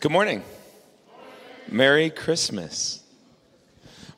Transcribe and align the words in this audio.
Good 0.00 0.12
morning. 0.12 0.42
Merry 1.68 2.10
Christmas. 2.10 3.02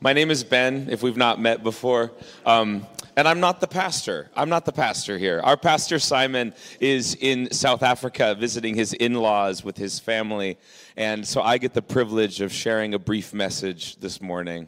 My 0.00 0.12
name 0.12 0.32
is 0.32 0.42
Ben, 0.42 0.88
if 0.90 1.02
we've 1.02 1.16
not 1.16 1.40
met 1.40 1.62
before. 1.62 2.10
Um, 2.44 2.86
and 3.16 3.28
I'm 3.28 3.38
not 3.38 3.60
the 3.60 3.68
pastor. 3.68 4.28
I'm 4.34 4.48
not 4.48 4.64
the 4.64 4.72
pastor 4.72 5.16
here. 5.16 5.40
Our 5.44 5.56
pastor, 5.56 6.00
Simon, 6.00 6.54
is 6.80 7.14
in 7.14 7.52
South 7.52 7.84
Africa 7.84 8.34
visiting 8.34 8.74
his 8.74 8.94
in 8.94 9.14
laws 9.14 9.62
with 9.62 9.76
his 9.76 10.00
family. 10.00 10.58
And 10.96 11.24
so 11.26 11.40
I 11.40 11.58
get 11.58 11.72
the 11.72 11.82
privilege 11.82 12.40
of 12.40 12.52
sharing 12.52 12.92
a 12.94 12.98
brief 12.98 13.32
message 13.32 13.96
this 13.96 14.20
morning. 14.20 14.66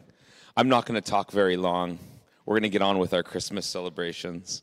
I'm 0.57 0.69
not 0.69 0.87
going 0.87 1.03
to 1.03 1.11
talk 1.11 1.33
very 1.33 1.57
long. 1.57 1.99
We're 2.47 2.55
going 2.55 2.63
to 2.63 2.69
get 2.69 2.83
on 2.83 2.99
with 2.99 3.13
our 3.13 3.25
Christmas 3.25 3.67
celebrations. 3.67 4.63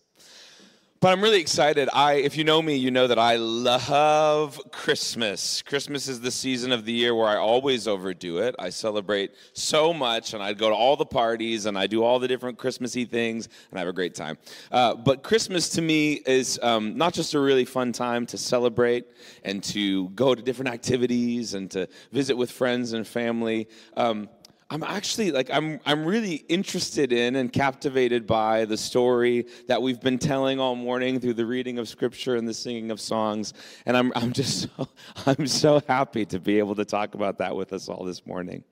But 1.06 1.12
I'm 1.12 1.22
really 1.22 1.40
excited. 1.40 1.88
I, 1.94 2.14
if 2.14 2.36
you 2.36 2.44
know 2.44 2.64
me, 2.64 2.78
you 2.78 2.90
know 2.90 3.06
that 3.06 3.20
I 3.20 3.36
love 3.36 4.60
Christmas. 4.72 5.62
Christmas 5.62 6.08
is 6.08 6.20
the 6.20 6.32
season 6.32 6.72
of 6.72 6.84
the 6.84 6.94
year 6.94 7.14
where 7.14 7.28
I 7.28 7.36
always 7.36 7.88
overdo 7.88 8.40
it. 8.40 8.56
I 8.58 8.72
celebrate 8.72 9.36
so 9.54 9.94
much, 9.94 10.34
and 10.34 10.42
I 10.42 10.54
go 10.54 10.68
to 10.68 10.74
all 10.74 10.96
the 10.96 11.06
parties, 11.06 11.68
and 11.68 11.78
I 11.78 11.86
do 11.86 12.04
all 12.04 12.18
the 12.18 12.28
different 12.28 12.58
Christmassy 12.58 13.06
things, 13.06 13.50
and 13.70 13.78
I 13.78 13.82
have 13.82 13.88
a 13.88 13.94
great 13.94 14.16
time. 14.16 14.40
Uh, 14.72 14.96
but 14.96 15.22
Christmas 15.22 15.70
to 15.70 15.84
me 15.84 16.24
is 16.26 16.60
um, 16.64 16.98
not 16.98 17.14
just 17.14 17.36
a 17.36 17.40
really 17.40 17.66
fun 17.66 17.92
time 17.92 18.26
to 18.26 18.38
celebrate 18.40 19.06
and 19.44 19.64
to 19.66 20.10
go 20.10 20.34
to 20.34 20.42
different 20.42 20.74
activities 20.74 21.54
and 21.54 21.70
to 21.70 21.88
visit 22.14 22.36
with 22.36 22.50
friends 22.50 22.94
and 22.94 23.08
family. 23.08 23.68
Um, 23.96 24.28
I'm 24.70 24.82
actually 24.82 25.32
like 25.32 25.50
I'm 25.52 25.80
I'm 25.86 26.06
really 26.06 26.36
interested 26.50 27.14
in 27.14 27.36
and 27.36 27.54
captivated 27.54 28.26
by 28.26 28.66
the 28.66 28.78
story 28.78 29.46
that 29.68 29.82
we've 29.82 30.02
been 30.02 30.18
telling 30.18 30.60
all 30.60 30.76
morning 30.76 31.20
through 31.20 31.36
the 31.36 31.46
reading 31.46 31.78
of 31.78 31.88
scripture 31.88 32.36
and 32.36 32.48
the 32.48 32.54
singing 32.54 32.90
of 32.90 33.00
songs 33.00 33.54
and 33.86 33.96
I'm 33.96 34.12
I'm 34.16 34.34
just 34.34 34.62
so, 34.76 34.88
I'm 35.28 35.46
so 35.46 35.82
happy 35.88 36.26
to 36.26 36.40
be 36.40 36.58
able 36.58 36.76
to 36.76 36.86
talk 36.86 37.14
about 37.14 37.38
that 37.38 37.56
with 37.56 37.74
us 37.74 37.90
all 37.90 38.04
this 38.06 38.26
morning. 38.26 38.64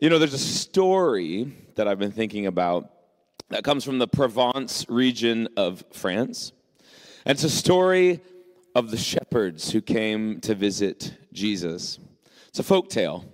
You 0.00 0.10
know, 0.10 0.18
there's 0.18 0.34
a 0.34 0.38
story 0.38 1.56
that 1.76 1.88
I've 1.88 1.98
been 1.98 2.12
thinking 2.12 2.44
about 2.46 2.90
that 3.48 3.64
comes 3.64 3.84
from 3.84 3.98
the 3.98 4.08
Provence 4.08 4.84
region 4.90 5.48
of 5.56 5.82
France. 5.92 6.52
And 7.24 7.34
it's 7.34 7.44
a 7.44 7.50
story 7.50 8.20
of 8.74 8.90
the 8.90 8.98
shepherds 8.98 9.70
who 9.70 9.80
came 9.80 10.40
to 10.40 10.54
visit 10.54 11.14
Jesus. 11.32 11.98
It's 12.48 12.58
a 12.58 12.62
folk 12.62 12.90
tale. 12.90 13.24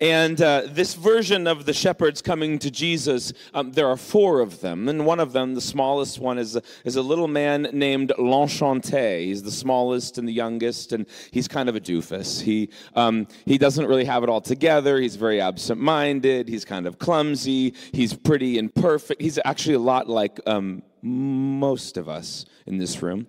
And 0.00 0.40
uh, 0.40 0.62
this 0.66 0.94
version 0.94 1.48
of 1.48 1.64
the 1.64 1.72
shepherds 1.72 2.22
coming 2.22 2.60
to 2.60 2.70
Jesus, 2.70 3.32
um, 3.52 3.72
there 3.72 3.88
are 3.88 3.96
four 3.96 4.40
of 4.40 4.60
them. 4.60 4.88
And 4.88 5.04
one 5.04 5.18
of 5.18 5.32
them, 5.32 5.54
the 5.54 5.60
smallest 5.60 6.20
one, 6.20 6.38
is, 6.38 6.56
is 6.84 6.94
a 6.94 7.02
little 7.02 7.26
man 7.26 7.68
named 7.72 8.12
L'Enchanté. 8.16 9.24
He's 9.24 9.42
the 9.42 9.50
smallest 9.50 10.16
and 10.16 10.28
the 10.28 10.32
youngest, 10.32 10.92
and 10.92 11.06
he's 11.32 11.48
kind 11.48 11.68
of 11.68 11.74
a 11.74 11.80
doofus. 11.80 12.40
He, 12.40 12.70
um, 12.94 13.26
he 13.44 13.58
doesn't 13.58 13.86
really 13.86 14.04
have 14.04 14.22
it 14.22 14.28
all 14.28 14.40
together. 14.40 15.00
He's 15.00 15.16
very 15.16 15.40
absent 15.40 15.80
minded. 15.80 16.48
He's 16.48 16.64
kind 16.64 16.86
of 16.86 16.98
clumsy. 17.00 17.74
He's 17.92 18.14
pretty 18.14 18.56
imperfect. 18.56 19.20
He's 19.20 19.40
actually 19.44 19.74
a 19.74 19.80
lot 19.80 20.08
like 20.08 20.38
um, 20.46 20.82
most 21.02 21.96
of 21.96 22.08
us 22.08 22.46
in 22.66 22.78
this 22.78 23.02
room 23.02 23.26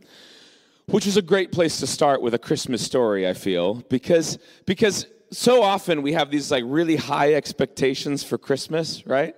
which 0.92 1.06
is 1.06 1.17
a 1.17 1.22
great 1.22 1.52
place 1.52 1.80
to 1.80 1.86
start 1.86 2.20
with 2.20 2.34
a 2.34 2.40
Christmas 2.40 2.84
story, 2.84 3.28
I 3.28 3.34
feel, 3.34 3.75
because, 3.90 4.40
because 4.66 5.06
so 5.31 5.63
often 5.63 6.02
we 6.02 6.13
have 6.13 6.31
these 6.31 6.52
like 6.52 6.63
really 6.66 6.95
high 6.95 7.33
expectations 7.33 8.23
for 8.23 8.38
Christmas, 8.38 9.05
right? 9.05 9.35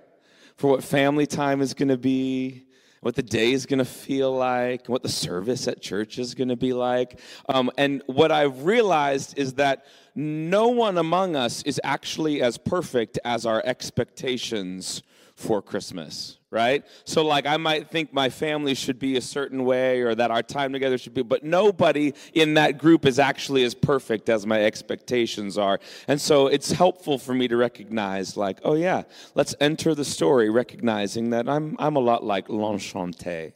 For 0.56 0.70
what 0.70 0.84
family 0.84 1.26
time 1.26 1.60
is 1.60 1.74
going 1.74 1.88
to 1.88 1.98
be, 1.98 2.64
what 3.00 3.16
the 3.16 3.22
day 3.22 3.52
is 3.52 3.66
going 3.66 3.78
to 3.78 3.84
feel 3.84 4.34
like, 4.34 4.88
what 4.88 5.02
the 5.02 5.08
service 5.08 5.66
at 5.66 5.82
church 5.82 6.18
is 6.18 6.34
going 6.34 6.48
to 6.48 6.56
be 6.56 6.72
like. 6.72 7.18
Um, 7.48 7.70
and 7.76 8.02
what 8.06 8.30
I've 8.30 8.64
realized 8.64 9.36
is 9.36 9.54
that 9.54 9.86
no 10.14 10.68
one 10.68 10.98
among 10.98 11.36
us 11.36 11.62
is 11.64 11.80
actually 11.82 12.42
as 12.42 12.58
perfect 12.58 13.18
as 13.24 13.44
our 13.44 13.62
expectations 13.64 15.02
for 15.34 15.62
Christmas, 15.62 16.38
right? 16.50 16.84
So, 17.04 17.24
like, 17.24 17.46
I 17.46 17.56
might 17.56 17.90
think 17.90 18.12
my 18.12 18.28
family 18.28 18.74
should 18.74 18.98
be 18.98 19.16
a 19.16 19.20
certain 19.20 19.64
way 19.64 20.02
or 20.02 20.14
that 20.14 20.30
our 20.30 20.42
time 20.42 20.72
together 20.72 20.98
should 20.98 21.14
be, 21.14 21.22
but 21.22 21.42
nobody 21.42 22.12
in 22.34 22.54
that 22.54 22.78
group 22.78 23.06
is 23.06 23.18
actually 23.18 23.64
as 23.64 23.74
perfect 23.74 24.28
as 24.28 24.46
my 24.46 24.62
expectations 24.64 25.56
are. 25.58 25.80
And 26.06 26.20
so, 26.20 26.46
it's 26.46 26.72
helpful 26.72 27.18
for 27.18 27.34
me 27.34 27.48
to 27.48 27.56
recognize, 27.56 28.36
like, 28.36 28.60
oh, 28.62 28.74
yeah, 28.74 29.02
let's 29.34 29.54
enter 29.60 29.94
the 29.94 30.04
story 30.04 30.50
recognizing 30.50 31.30
that 31.30 31.48
I'm, 31.48 31.76
I'm 31.78 31.96
a 31.96 32.00
lot 32.00 32.24
like 32.24 32.48
L'Enchanté. 32.48 33.54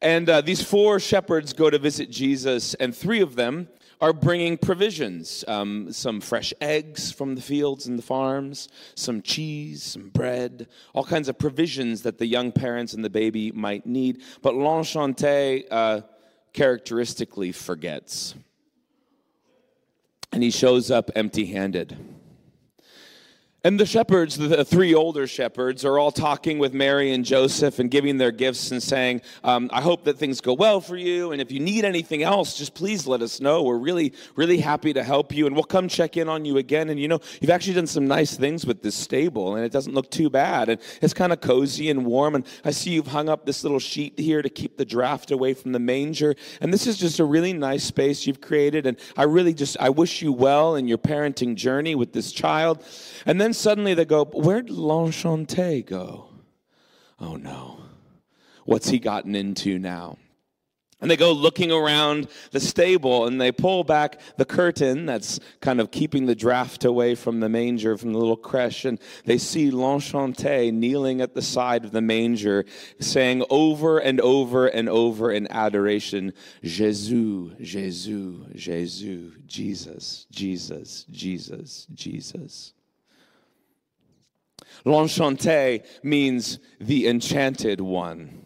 And 0.00 0.28
uh, 0.28 0.40
these 0.40 0.62
four 0.62 0.98
shepherds 0.98 1.52
go 1.52 1.70
to 1.70 1.78
visit 1.78 2.10
Jesus, 2.10 2.74
and 2.74 2.94
three 2.94 3.20
of 3.20 3.36
them 3.36 3.68
are 4.02 4.12
bringing 4.12 4.58
provisions 4.58 5.44
um, 5.46 5.92
some 5.92 6.20
fresh 6.20 6.52
eggs 6.60 7.12
from 7.12 7.36
the 7.36 7.40
fields 7.40 7.86
and 7.86 7.96
the 7.96 8.02
farms, 8.02 8.68
some 8.96 9.22
cheese, 9.22 9.80
some 9.80 10.08
bread, 10.08 10.66
all 10.92 11.04
kinds 11.04 11.28
of 11.28 11.38
provisions 11.38 12.02
that 12.02 12.18
the 12.18 12.26
young 12.26 12.50
parents 12.50 12.94
and 12.94 13.04
the 13.04 13.08
baby 13.08 13.52
might 13.52 13.86
need. 13.86 14.20
But 14.42 14.56
L'Enchanté 14.56 15.66
uh, 15.70 16.00
characteristically 16.52 17.52
forgets. 17.52 18.34
And 20.32 20.42
he 20.42 20.50
shows 20.50 20.90
up 20.90 21.12
empty 21.14 21.46
handed. 21.46 21.96
And 23.64 23.78
the 23.78 23.86
shepherds, 23.86 24.36
the 24.36 24.64
three 24.64 24.92
older 24.92 25.28
shepherds, 25.28 25.84
are 25.84 25.96
all 25.96 26.10
talking 26.10 26.58
with 26.58 26.74
Mary 26.74 27.12
and 27.12 27.24
Joseph 27.24 27.78
and 27.78 27.88
giving 27.88 28.18
their 28.18 28.32
gifts 28.32 28.72
and 28.72 28.82
saying, 28.82 29.22
um, 29.44 29.70
I 29.72 29.80
hope 29.80 30.02
that 30.02 30.18
things 30.18 30.40
go 30.40 30.52
well 30.52 30.80
for 30.80 30.96
you. 30.96 31.30
And 31.30 31.40
if 31.40 31.52
you 31.52 31.60
need 31.60 31.84
anything 31.84 32.24
else, 32.24 32.58
just 32.58 32.74
please 32.74 33.06
let 33.06 33.22
us 33.22 33.40
know. 33.40 33.62
We're 33.62 33.78
really, 33.78 34.14
really 34.34 34.58
happy 34.58 34.92
to 34.94 35.04
help 35.04 35.32
you. 35.32 35.46
And 35.46 35.54
we'll 35.54 35.62
come 35.62 35.86
check 35.86 36.16
in 36.16 36.28
on 36.28 36.44
you 36.44 36.56
again. 36.56 36.88
And 36.88 36.98
you 36.98 37.06
know, 37.06 37.20
you've 37.40 37.52
actually 37.52 37.74
done 37.74 37.86
some 37.86 38.04
nice 38.04 38.36
things 38.36 38.66
with 38.66 38.82
this 38.82 38.96
stable, 38.96 39.54
and 39.54 39.64
it 39.64 39.70
doesn't 39.70 39.94
look 39.94 40.10
too 40.10 40.28
bad. 40.28 40.68
And 40.68 40.80
it's 41.00 41.14
kind 41.14 41.32
of 41.32 41.40
cozy 41.40 41.88
and 41.88 42.04
warm. 42.04 42.34
And 42.34 42.44
I 42.64 42.72
see 42.72 42.90
you've 42.90 43.06
hung 43.06 43.28
up 43.28 43.46
this 43.46 43.62
little 43.62 43.78
sheet 43.78 44.18
here 44.18 44.42
to 44.42 44.50
keep 44.50 44.76
the 44.76 44.84
draft 44.84 45.30
away 45.30 45.54
from 45.54 45.70
the 45.70 45.78
manger. 45.78 46.34
And 46.60 46.72
this 46.72 46.88
is 46.88 46.98
just 46.98 47.20
a 47.20 47.24
really 47.24 47.52
nice 47.52 47.84
space 47.84 48.26
you've 48.26 48.40
created. 48.40 48.86
And 48.88 48.96
I 49.16 49.22
really 49.22 49.54
just, 49.54 49.76
I 49.78 49.90
wish 49.90 50.20
you 50.20 50.32
well 50.32 50.74
in 50.74 50.88
your 50.88 50.98
parenting 50.98 51.54
journey 51.54 51.94
with 51.94 52.12
this 52.12 52.32
child. 52.32 52.84
And 53.24 53.40
then 53.40 53.51
suddenly 53.54 53.94
they 53.94 54.04
go, 54.04 54.24
Where'd 54.24 54.70
L'Enchanté 54.70 55.84
go? 55.84 56.28
Oh 57.18 57.36
no. 57.36 57.78
What's 58.64 58.88
he 58.88 58.98
gotten 58.98 59.34
into 59.34 59.78
now? 59.78 60.18
And 61.02 61.10
they 61.10 61.16
go 61.16 61.32
looking 61.32 61.72
around 61.72 62.28
the 62.52 62.60
stable 62.60 63.26
and 63.26 63.40
they 63.40 63.50
pull 63.50 63.82
back 63.82 64.20
the 64.36 64.44
curtain 64.44 65.04
that's 65.04 65.40
kind 65.60 65.80
of 65.80 65.90
keeping 65.90 66.26
the 66.26 66.36
draft 66.36 66.84
away 66.84 67.16
from 67.16 67.40
the 67.40 67.48
manger, 67.48 67.98
from 67.98 68.12
the 68.12 68.20
little 68.20 68.36
creche. 68.36 68.84
And 68.84 69.00
they 69.24 69.36
see 69.36 69.72
L'Enchanté 69.72 70.72
kneeling 70.72 71.20
at 71.20 71.34
the 71.34 71.42
side 71.42 71.84
of 71.84 71.90
the 71.90 72.00
manger, 72.00 72.64
saying 73.00 73.44
over 73.50 73.98
and 73.98 74.20
over 74.20 74.68
and 74.68 74.88
over 74.88 75.32
in 75.32 75.50
adoration, 75.50 76.32
Jesus, 76.62 77.08
Jesus, 77.60 78.46
Jesus, 79.44 80.26
Jesus, 80.26 80.26
Jesus, 80.30 81.04
Jesus, 81.10 81.86
Jesus. 81.92 82.74
L'Enchanté 84.84 85.84
means 86.02 86.58
the 86.80 87.06
enchanted 87.06 87.80
one, 87.80 88.42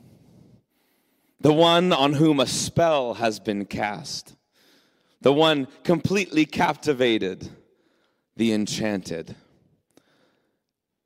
the 1.41 1.53
one 1.53 1.93
on 1.93 2.15
whom 2.15 2.41
a 2.41 2.47
spell 2.47 3.15
has 3.15 3.41
been 3.41 3.65
cast, 3.65 4.37
the 5.23 5.33
one 5.33 5.67
completely 5.83 6.45
captivated, 6.45 7.49
the 8.37 8.53
enchanted. 8.53 9.35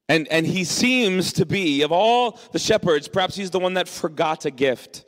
And, 0.09 0.27
and 0.29 0.45
he 0.45 0.65
seems 0.65 1.33
to 1.35 1.47
be, 1.47 1.83
of 1.83 1.93
all 1.93 2.41
the 2.51 2.59
shepherds, 2.59 3.07
perhaps 3.07 3.37
he's 3.37 3.51
the 3.51 3.61
one 3.61 3.75
that 3.75 3.87
forgot 3.87 4.45
a 4.45 4.51
gift. 4.51 5.05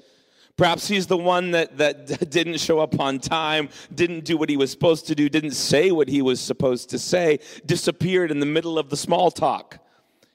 Perhaps 0.57 0.87
he's 0.87 1.09
the 1.09 1.17
one 1.17 1.51
that, 1.53 1.79
that 1.79 2.31
didn't 2.31 2.61
show 2.61 2.79
up 2.79 3.01
on 3.01 3.19
time, 3.19 3.69
didn't 3.93 4.25
do 4.25 4.37
what 4.37 4.49
he 4.49 4.57
was 4.57 4.71
supposed 4.71 5.09
to 5.09 5.17
do, 5.17 5.29
didn't 5.29 5.53
say 5.53 5.91
what 5.91 6.09
he 6.09 6.23
was 6.23 6.41
supposed 6.41 6.91
to 6.91 7.01
say, 7.01 7.41
disappeared 7.67 8.31
in 8.31 8.39
the 8.39 8.47
middle 8.47 8.79
of 8.79 8.91
the 8.91 8.97
small 8.97 9.33
talk. 9.33 9.82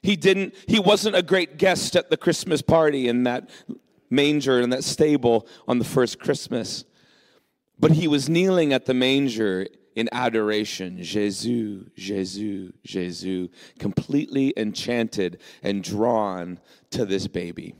He 0.02 0.16
didn't, 0.16 0.54
he 0.66 0.78
wasn't 0.78 1.16
a 1.16 1.22
great 1.22 1.58
guest 1.58 1.96
at 1.96 2.10
the 2.10 2.16
Christmas 2.16 2.62
party 2.62 3.08
in 3.08 3.24
that 3.24 3.50
manger 4.10 4.60
in 4.60 4.70
that 4.70 4.84
stable 4.84 5.46
on 5.66 5.78
the 5.78 5.84
first 5.84 6.18
Christmas. 6.18 6.84
But 7.78 7.92
he 7.92 8.08
was 8.08 8.28
kneeling 8.28 8.72
at 8.72 8.86
the 8.86 8.94
manger 8.94 9.66
in 9.94 10.08
adoration. 10.12 11.02
Jesus, 11.02 11.90
Jesus, 11.96 12.72
Jesus, 12.84 13.48
completely 13.78 14.52
enchanted 14.56 15.40
and 15.62 15.82
drawn 15.82 16.60
to 16.90 17.04
this 17.04 17.26
baby. 17.26 17.74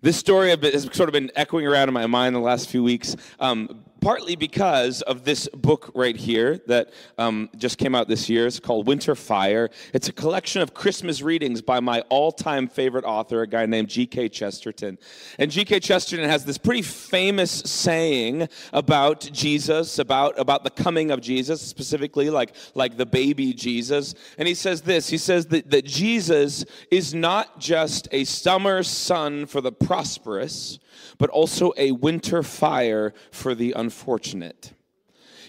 This 0.00 0.16
story 0.16 0.50
has 0.50 0.82
sort 0.92 1.08
of 1.08 1.12
been 1.12 1.30
echoing 1.36 1.66
around 1.66 1.88
in 1.88 1.94
my 1.94 2.06
mind 2.06 2.34
the 2.34 2.40
last 2.40 2.68
few 2.68 2.82
weeks 2.82 3.16
um, 3.38 3.84
partly 4.00 4.36
because 4.36 5.02
of 5.02 5.24
this 5.24 5.48
book 5.48 5.90
right 5.94 6.16
here 6.16 6.60
that 6.66 6.90
um, 7.18 7.48
just 7.56 7.78
came 7.78 7.94
out 7.94 8.08
this 8.08 8.28
year. 8.28 8.46
It's 8.46 8.60
called 8.60 8.86
Winter 8.86 9.14
Fire. 9.14 9.70
It's 9.92 10.08
a 10.08 10.12
collection 10.12 10.62
of 10.62 10.74
Christmas 10.74 11.22
readings 11.22 11.62
by 11.62 11.80
my 11.80 12.00
all 12.08 12.32
time 12.32 12.68
favorite 12.68 13.04
author, 13.04 13.42
a 13.42 13.46
guy 13.46 13.66
named 13.66 13.88
G.K. 13.88 14.28
Chesterton. 14.28 14.98
And 15.38 15.50
G.K. 15.50 15.80
Chesterton 15.80 16.28
has 16.28 16.44
this 16.44 16.58
pretty 16.58 16.82
famous 16.82 17.50
saying 17.50 18.48
about 18.72 19.28
Jesus, 19.32 19.98
about, 19.98 20.38
about 20.38 20.64
the 20.64 20.70
coming 20.70 21.10
of 21.10 21.20
Jesus, 21.20 21.60
specifically 21.60 22.30
like, 22.30 22.54
like 22.74 22.96
the 22.96 23.06
baby 23.06 23.52
Jesus. 23.52 24.14
And 24.38 24.46
he 24.46 24.54
says 24.54 24.82
this 24.82 25.08
he 25.08 25.18
says 25.18 25.46
that, 25.46 25.70
that 25.70 25.84
Jesus 25.84 26.64
is 26.90 27.14
not 27.14 27.58
just 27.58 28.08
a 28.12 28.24
summer 28.24 28.82
sun 28.82 29.46
for 29.46 29.60
the 29.60 29.72
prosperous 29.72 30.78
but 31.18 31.30
also 31.30 31.72
a 31.76 31.92
winter 31.92 32.42
fire 32.42 33.12
for 33.30 33.54
the 33.54 33.74
unfortunate. 33.86 34.72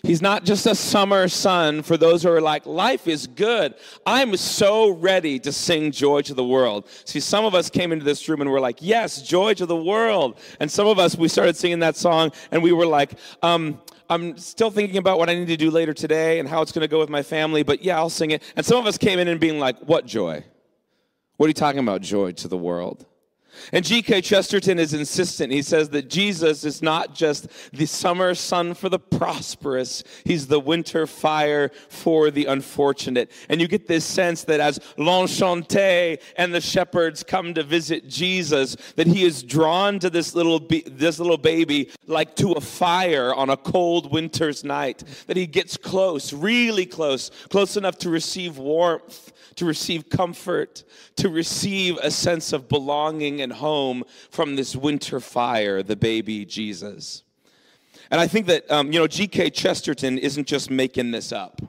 He's 0.04 0.22
not 0.22 0.45
just 0.45 0.68
a 0.68 0.75
summer 0.75 1.28
sun 1.28 1.81
for 1.81 1.98
those 1.98 2.22
who 2.22 2.30
are 2.30 2.39
like, 2.39 2.68
life 2.68 3.07
is 3.07 3.25
good. 3.25 3.74
I'm 4.06 4.38
so 4.38 4.92
ready 4.92 5.39
to 5.39 5.51
sing 5.51 5.92
joy 5.92 6.22
to 6.22 6.36
the 6.36 6.44
world. 6.44 6.88
See, 7.06 7.19
some 7.19 7.45
of 7.45 7.56
us 7.56 7.72
came 7.72 7.92
into 7.92 8.06
this 8.06 8.30
room 8.30 8.42
and 8.42 8.51
we're 8.51 8.60
like, 8.60 8.78
yes, 8.80 9.24
joy 9.24 9.56
to 9.56 9.66
the 9.66 9.75
world. 9.75 10.39
And 10.60 10.69
some 10.69 10.86
of 10.86 11.00
us, 11.00 11.18
we 11.18 11.28
started 11.28 11.57
singing 11.57 11.80
that 11.80 11.95
song 11.95 12.31
and 12.51 12.62
we 12.62 12.74
were 12.74 12.86
like, 12.86 13.13
um, 13.42 13.81
I'm 14.07 14.38
still 14.38 14.69
thinking 14.69 14.98
about 14.98 15.18
what 15.18 15.30
I 15.31 15.33
need 15.33 15.48
to 15.48 15.57
do 15.57 15.72
later 15.72 15.95
today 15.95 16.40
and 16.40 16.48
how 16.48 16.62
it's 16.62 16.72
going 16.72 16.83
to 16.83 16.88
go 16.88 17.00
with 17.00 17.10
my 17.10 17.24
family, 17.24 17.63
but 17.63 17.81
yeah, 17.83 17.98
I'll 17.98 18.12
sing 18.12 18.31
it. 18.31 18.44
And 18.56 18.63
some 18.63 18.78
of 18.78 18.86
us 18.86 19.00
came 19.00 19.18
in 19.18 19.28
and 19.28 19.40
being 19.40 19.57
like, 19.57 19.80
what 19.80 20.06
joy? 20.06 20.44
What 21.38 21.48
are 21.48 21.50
you 21.50 21.54
talking 21.66 21.80
about, 21.80 22.01
joy 22.01 22.33
to 22.33 22.48
the 22.48 22.57
world? 22.57 23.06
And 23.71 23.86
G.K. 23.86 24.21
Chesterton 24.21 24.80
is 24.80 24.94
insistent. 24.94 25.51
He 25.51 25.62
says 25.62 25.89
that 25.89 26.09
Jesus 26.09 26.63
is 26.63 26.81
not 26.81 27.13
just 27.13 27.48
the 27.71 27.86
summer 27.86 28.36
sun 28.36 28.74
for 28.74 28.89
the 28.89 29.00
prosperous, 29.00 30.04
he's 30.24 30.48
the 30.48 30.59
winter 30.59 31.07
fire 31.07 31.71
for 31.89 32.31
the 32.31 32.45
unfortunate. 32.45 33.31
And 33.50 33.62
you 33.62 33.68
get 33.68 33.88
this 33.88 34.06
sense 34.06 34.44
that 34.45 34.59
as 34.59 34.80
L'Enchanté 34.98 36.21
and 36.38 36.54
the 36.54 36.62
shepherds 36.62 37.24
come 37.24 37.54
to 37.54 37.63
visit 37.63 38.07
Jesus, 38.07 38.75
that 38.95 39.07
he 39.07 39.24
is 39.24 39.44
drawn 39.44 40.00
to 40.00 40.09
this 40.09 40.36
little, 40.36 40.59
be- 40.59 40.83
this 40.86 41.19
little 41.19 41.38
baby 41.38 41.92
like 42.06 42.36
to 42.38 42.54
a 42.54 42.62
fire 42.62 43.33
on 43.33 43.50
a 43.50 43.57
cold 43.57 44.12
winter's 44.12 44.63
night, 44.63 45.04
that 45.27 45.38
he 45.38 45.48
gets 45.48 45.77
close, 45.77 46.33
really 46.33 46.86
close, 46.86 47.31
close 47.50 47.77
enough 47.77 47.98
to 48.00 48.09
receive 48.09 48.57
warmth 48.57 49.33
to 49.57 49.65
receive 49.65 50.09
comfort, 50.09 50.83
to 51.15 51.30
receive 51.30 51.98
a 51.98 52.12
sense 52.12 52.54
of 52.54 52.69
belonging 52.69 53.39
and 53.48 53.54
home 53.54 54.04
from 54.30 54.56
this 54.58 54.76
winter 54.76 55.20
fire, 55.20 55.82
the 55.82 55.96
baby 55.96 56.46
Jesus. 56.46 57.24
And 58.12 58.20
I 58.20 58.28
think 58.28 58.46
that, 58.48 58.70
um, 58.70 58.92
you 58.92 59.00
know, 59.00 59.08
G.K. 59.08 59.52
Chesterton 59.52 60.18
isn't 60.18 60.48
just 60.48 60.70
making 60.70 61.12
this 61.12 61.32
up 61.32 61.62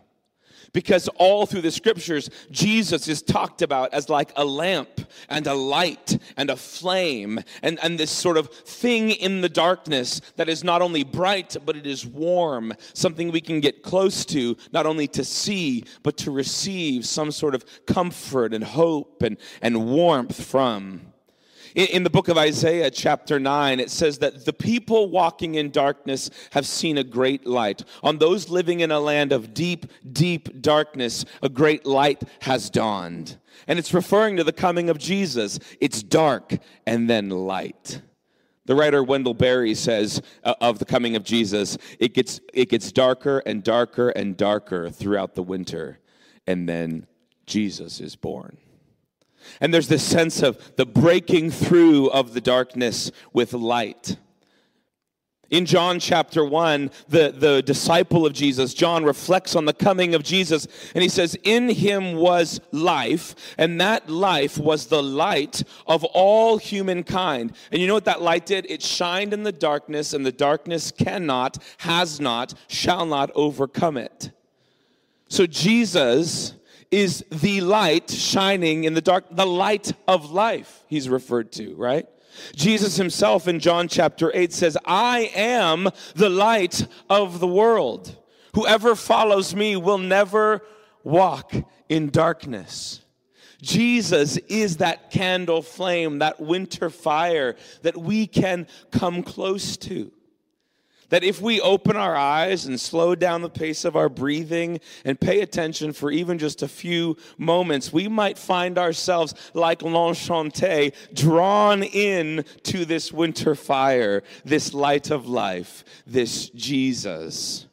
because 0.73 1.09
all 1.17 1.47
through 1.47 1.63
the 1.63 1.71
scriptures, 1.71 2.31
Jesus 2.51 3.09
is 3.09 3.23
talked 3.23 3.63
about 3.63 3.93
as 3.95 4.09
like 4.09 4.33
a 4.37 4.45
lamp 4.45 5.01
and 5.29 5.47
a 5.47 5.55
light 5.55 6.19
and 6.37 6.51
a 6.51 6.57
flame 6.57 7.41
and, 7.63 7.79
and 7.83 7.99
this 7.99 8.11
sort 8.11 8.37
of 8.37 8.49
thing 8.51 9.11
in 9.11 9.41
the 9.41 9.49
darkness 9.49 10.21
that 10.37 10.49
is 10.49 10.63
not 10.65 10.83
only 10.83 11.05
bright, 11.05 11.57
but 11.65 11.77
it 11.77 11.87
is 11.87 12.07
warm, 12.07 12.73
something 12.93 13.31
we 13.31 13.41
can 13.41 13.61
get 13.61 13.83
close 13.83 14.25
to, 14.27 14.57
not 14.73 14.87
only 14.87 15.07
to 15.09 15.25
see, 15.25 15.85
but 16.03 16.17
to 16.19 16.31
receive 16.31 17.07
some 17.07 17.31
sort 17.31 17.55
of 17.55 17.65
comfort 17.87 18.53
and 18.55 18.65
hope 18.65 19.23
and, 19.23 19.39
and 19.63 19.87
warmth 19.87 20.45
from. 20.45 21.08
In, 21.79 22.03
the 22.03 22.11
book 22.11 22.27
of 22.27 22.37
Isaiah, 22.37 22.91
chapter 22.91 23.39
9, 23.39 23.79
it 23.79 23.89
says 23.89 24.19
that 24.19 24.45
the 24.45 24.53
people 24.53 25.11
walking 25.11 25.55
in 25.55 25.71
darkness 25.71 26.29
have 26.51 26.67
seen 26.67 26.99
a 26.99 27.05
great 27.05 27.47
light. 27.47 27.85
On 28.03 28.19
those 28.19 28.49
living 28.49 28.81
in 28.81 28.91
a 28.91 28.99
land 28.99 29.31
of 29.31 29.55
deep, 29.55 29.87
deep 30.13 30.61
darkness, 30.61 31.25
a 31.41 31.49
great 31.49 31.87
light 31.87 32.25
has 32.41 32.69
dawned. 32.69 33.39
And 33.69 33.79
it's 33.79 33.95
referring 33.95 34.39
to 34.39 34.43
the 34.43 34.53
coming 34.53 34.91
of 34.91 34.99
Jesus. 34.99 35.61
It's 35.81 36.03
dark 36.03 36.59
and 36.85 37.09
then 37.09 37.31
light. 37.31 38.03
The 38.65 38.75
writer 38.75 39.05
Wendell 39.05 39.35
Berry 39.35 39.77
says 39.77 40.21
uh, 40.43 40.55
of 40.61 40.81
the 40.81 40.85
coming 40.85 41.15
of 41.15 41.23
Jesus, 41.23 41.79
it 42.01 42.13
gets, 42.13 42.41
it 42.53 42.71
gets 42.71 42.91
darker 42.91 43.39
and 43.47 43.63
darker 43.63 44.09
and 44.09 44.37
darker 44.37 44.91
throughout 44.91 45.37
the 45.37 45.45
winter, 45.45 46.01
and 46.45 46.69
then 46.69 47.07
Jesus 47.47 48.01
is 48.01 48.17
born. 48.17 48.59
And 49.61 49.73
there's 49.73 49.89
this 49.89 50.05
sense 50.05 50.43
of 50.43 50.77
the 50.77 50.87
breaking 50.87 51.51
through 51.51 52.11
of 52.11 52.35
the 52.35 52.41
darkness 52.41 53.11
with 53.33 53.53
light. 53.53 54.17
In 55.51 55.65
John 55.65 55.99
chapter 55.99 56.45
1, 56.45 56.91
the, 57.09 57.35
the 57.35 57.63
disciple 57.63 58.27
of 58.27 58.35
Jesus, 58.35 58.75
John, 58.75 59.03
reflects 59.03 59.57
on 59.57 59.65
the 59.65 59.73
coming 59.73 60.15
of 60.15 60.23
Jesus, 60.23 60.69
and 60.95 61.03
he 61.03 61.09
says, 61.09 61.39
In 61.43 61.71
him 61.71 62.17
was 62.17 62.61
life, 62.71 63.35
and 63.57 63.81
that 63.81 64.11
life 64.11 64.59
was 64.59 64.87
the 64.87 65.03
light 65.03 65.63
of 65.87 66.05
all 66.05 66.59
humankind. 66.59 67.55
And 67.73 67.81
you 67.81 67.87
know 67.87 67.95
what 67.95 68.05
that 68.05 68.21
light 68.21 68.45
did? 68.45 68.71
It 68.71 68.83
shined 68.83 69.33
in 69.33 69.43
the 69.43 69.53
darkness, 69.53 70.13
and 70.13 70.27
the 70.27 70.33
darkness 70.33 70.91
cannot, 70.91 71.57
has 71.79 72.21
not, 72.21 72.53
shall 72.69 73.07
not 73.07 73.31
overcome 73.35 73.97
it. 73.97 74.31
So 75.29 75.47
Jesus 75.47 76.53
is 76.91 77.25
the 77.31 77.61
light 77.61 78.11
shining 78.11 78.85
in 78.85 78.95
the 78.95 79.01
dark, 79.01 79.25
the 79.31 79.47
light 79.47 79.93
of 80.07 80.31
life, 80.31 80.85
he's 80.89 81.09
referred 81.09 81.53
to, 81.53 81.75
right? 81.77 82.07
Jesus 82.55 82.97
himself 82.97 83.49
in 83.49 83.61
John 83.61 83.89
chapter 83.89 84.31
8 84.35 84.53
says, 84.53 84.77
I 84.85 85.31
am 85.35 85.89
the 86.15 86.29
light 86.29 86.87
of 87.11 87.41
the 87.41 87.49
world. 87.49 88.17
Whoever 88.55 88.95
follows 88.95 89.55
me 89.55 89.77
will 89.77 89.99
never 89.99 90.63
walk 91.05 91.55
in 91.89 92.11
darkness. 92.11 93.03
Jesus 93.61 94.37
is 94.37 94.77
that 94.77 95.11
candle 95.11 95.63
flame, 95.63 96.21
that 96.21 96.41
winter 96.41 96.91
fire 96.91 97.57
that 97.83 97.97
we 97.97 98.27
can 98.27 98.67
come 98.91 99.23
close 99.23 99.77
to. 99.79 100.13
That 101.11 101.25
if 101.25 101.41
we 101.41 101.61
open 101.61 101.97
our 101.97 102.15
eyes 102.15 102.67
and 102.67 102.79
slow 102.79 103.15
down 103.15 103.41
the 103.41 103.49
pace 103.49 103.85
of 103.85 103.97
our 103.97 104.11
breathing 104.11 104.81
and 105.05 105.19
pay 105.19 105.41
attention 105.41 105.93
for 105.93 106.11
even 106.11 106.39
just 106.39 106.63
a 106.63 106.69
few 106.69 107.17
moments, 107.39 107.93
we 107.93 108.09
might 108.09 108.37
find 108.37 108.77
ourselves 108.77 109.35
like 109.55 109.83
L'Enchanté, 109.83 110.93
drawn 111.15 111.83
in 111.83 112.45
to 112.65 112.85
this 112.85 113.11
winter 113.11 113.55
fire, 113.55 114.23
this 114.45 114.75
light 114.75 115.11
of 115.11 115.27
life, 115.27 115.83
this 116.07 116.51
Jesus. 116.51 117.67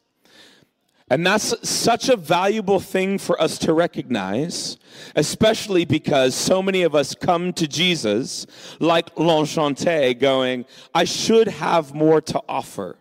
And 1.08 1.24
that's 1.24 1.68
such 1.68 2.08
a 2.08 2.16
valuable 2.16 2.80
thing 2.80 3.18
for 3.18 3.40
us 3.40 3.58
to 3.58 3.72
recognize, 3.72 4.76
especially 5.14 5.84
because 5.84 6.34
so 6.34 6.60
many 6.60 6.82
of 6.82 6.96
us 6.96 7.14
come 7.14 7.52
to 7.52 7.68
Jesus 7.68 8.46
like 8.80 9.16
L'Enchanté, 9.16 10.18
going, 10.18 10.64
I 10.94 11.04
should 11.04 11.46
have 11.46 11.94
more 11.94 12.20
to 12.22 12.42
offer. 12.48 12.96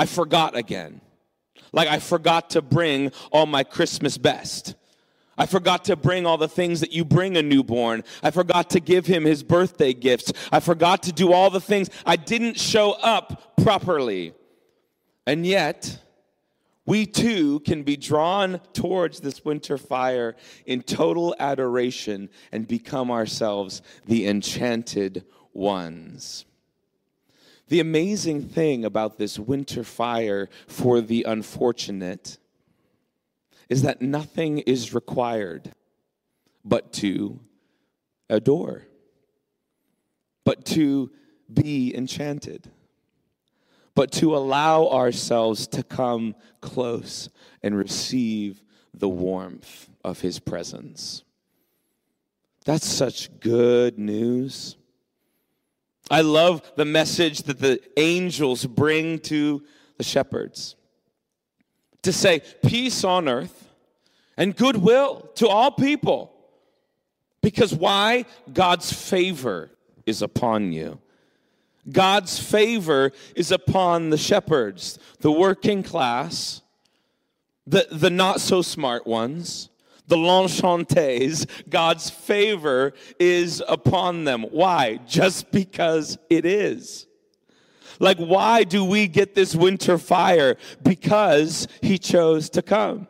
I 0.00 0.06
forgot 0.06 0.56
again. 0.56 1.02
Like 1.72 1.88
I 1.88 1.98
forgot 1.98 2.48
to 2.50 2.62
bring 2.62 3.12
all 3.30 3.44
my 3.44 3.64
Christmas 3.64 4.16
best. 4.16 4.74
I 5.36 5.44
forgot 5.44 5.84
to 5.84 5.96
bring 5.96 6.24
all 6.24 6.38
the 6.38 6.48
things 6.48 6.80
that 6.80 6.94
you 6.94 7.04
bring 7.04 7.36
a 7.36 7.42
newborn. 7.42 8.04
I 8.22 8.30
forgot 8.30 8.70
to 8.70 8.80
give 8.80 9.04
him 9.04 9.26
his 9.26 9.42
birthday 9.42 9.92
gifts. 9.92 10.32
I 10.50 10.60
forgot 10.60 11.02
to 11.02 11.12
do 11.12 11.34
all 11.34 11.50
the 11.50 11.60
things. 11.60 11.90
I 12.06 12.16
didn't 12.16 12.58
show 12.58 12.92
up 12.92 13.62
properly. 13.62 14.32
And 15.26 15.44
yet, 15.44 15.98
we 16.86 17.04
too 17.04 17.60
can 17.60 17.82
be 17.82 17.98
drawn 17.98 18.58
towards 18.72 19.20
this 19.20 19.44
winter 19.44 19.76
fire 19.76 20.34
in 20.64 20.80
total 20.80 21.36
adoration 21.38 22.30
and 22.52 22.66
become 22.66 23.10
ourselves 23.10 23.82
the 24.06 24.26
enchanted 24.26 25.26
ones. 25.52 26.46
The 27.70 27.78
amazing 27.78 28.48
thing 28.48 28.84
about 28.84 29.16
this 29.16 29.38
winter 29.38 29.84
fire 29.84 30.48
for 30.66 31.00
the 31.00 31.22
unfortunate 31.22 32.36
is 33.68 33.82
that 33.82 34.02
nothing 34.02 34.58
is 34.58 34.92
required 34.92 35.72
but 36.64 36.92
to 36.94 37.38
adore, 38.28 38.88
but 40.44 40.64
to 40.64 41.12
be 41.52 41.96
enchanted, 41.96 42.68
but 43.94 44.10
to 44.12 44.34
allow 44.34 44.88
ourselves 44.88 45.68
to 45.68 45.84
come 45.84 46.34
close 46.60 47.28
and 47.62 47.78
receive 47.78 48.64
the 48.92 49.08
warmth 49.08 49.88
of 50.04 50.22
His 50.22 50.40
presence. 50.40 51.22
That's 52.64 52.86
such 52.86 53.38
good 53.38 53.96
news. 53.96 54.76
I 56.08 56.20
love 56.22 56.62
the 56.76 56.84
message 56.84 57.42
that 57.44 57.58
the 57.58 57.80
angels 57.96 58.64
bring 58.66 59.18
to 59.20 59.62
the 59.96 60.04
shepherds 60.04 60.76
to 62.02 62.12
say, 62.12 62.42
Peace 62.64 63.04
on 63.04 63.28
earth 63.28 63.68
and 64.36 64.56
goodwill 64.56 65.30
to 65.36 65.48
all 65.48 65.70
people. 65.70 66.32
Because 67.42 67.74
why? 67.74 68.26
God's 68.52 68.92
favor 68.92 69.70
is 70.06 70.22
upon 70.22 70.72
you. 70.72 70.98
God's 71.90 72.38
favor 72.38 73.12
is 73.34 73.50
upon 73.50 74.10
the 74.10 74.18
shepherds, 74.18 74.98
the 75.20 75.32
working 75.32 75.82
class, 75.82 76.60
the, 77.66 77.86
the 77.90 78.10
not 78.10 78.40
so 78.40 78.60
smart 78.62 79.06
ones, 79.06 79.70
the 80.10 80.18
l'enchantés. 80.18 81.48
God's 81.70 82.10
favor 82.10 82.92
is 83.18 83.62
upon 83.66 84.24
them. 84.24 84.42
Why? 84.42 85.00
Just 85.06 85.50
because 85.50 86.18
it 86.28 86.44
is. 86.44 87.06
Like, 87.98 88.18
why 88.18 88.64
do 88.64 88.84
we 88.84 89.06
get 89.06 89.34
this 89.34 89.54
winter 89.54 89.98
fire? 89.98 90.56
Because 90.82 91.68
he 91.80 91.96
chose 91.98 92.50
to 92.50 92.62
come. 92.62 93.06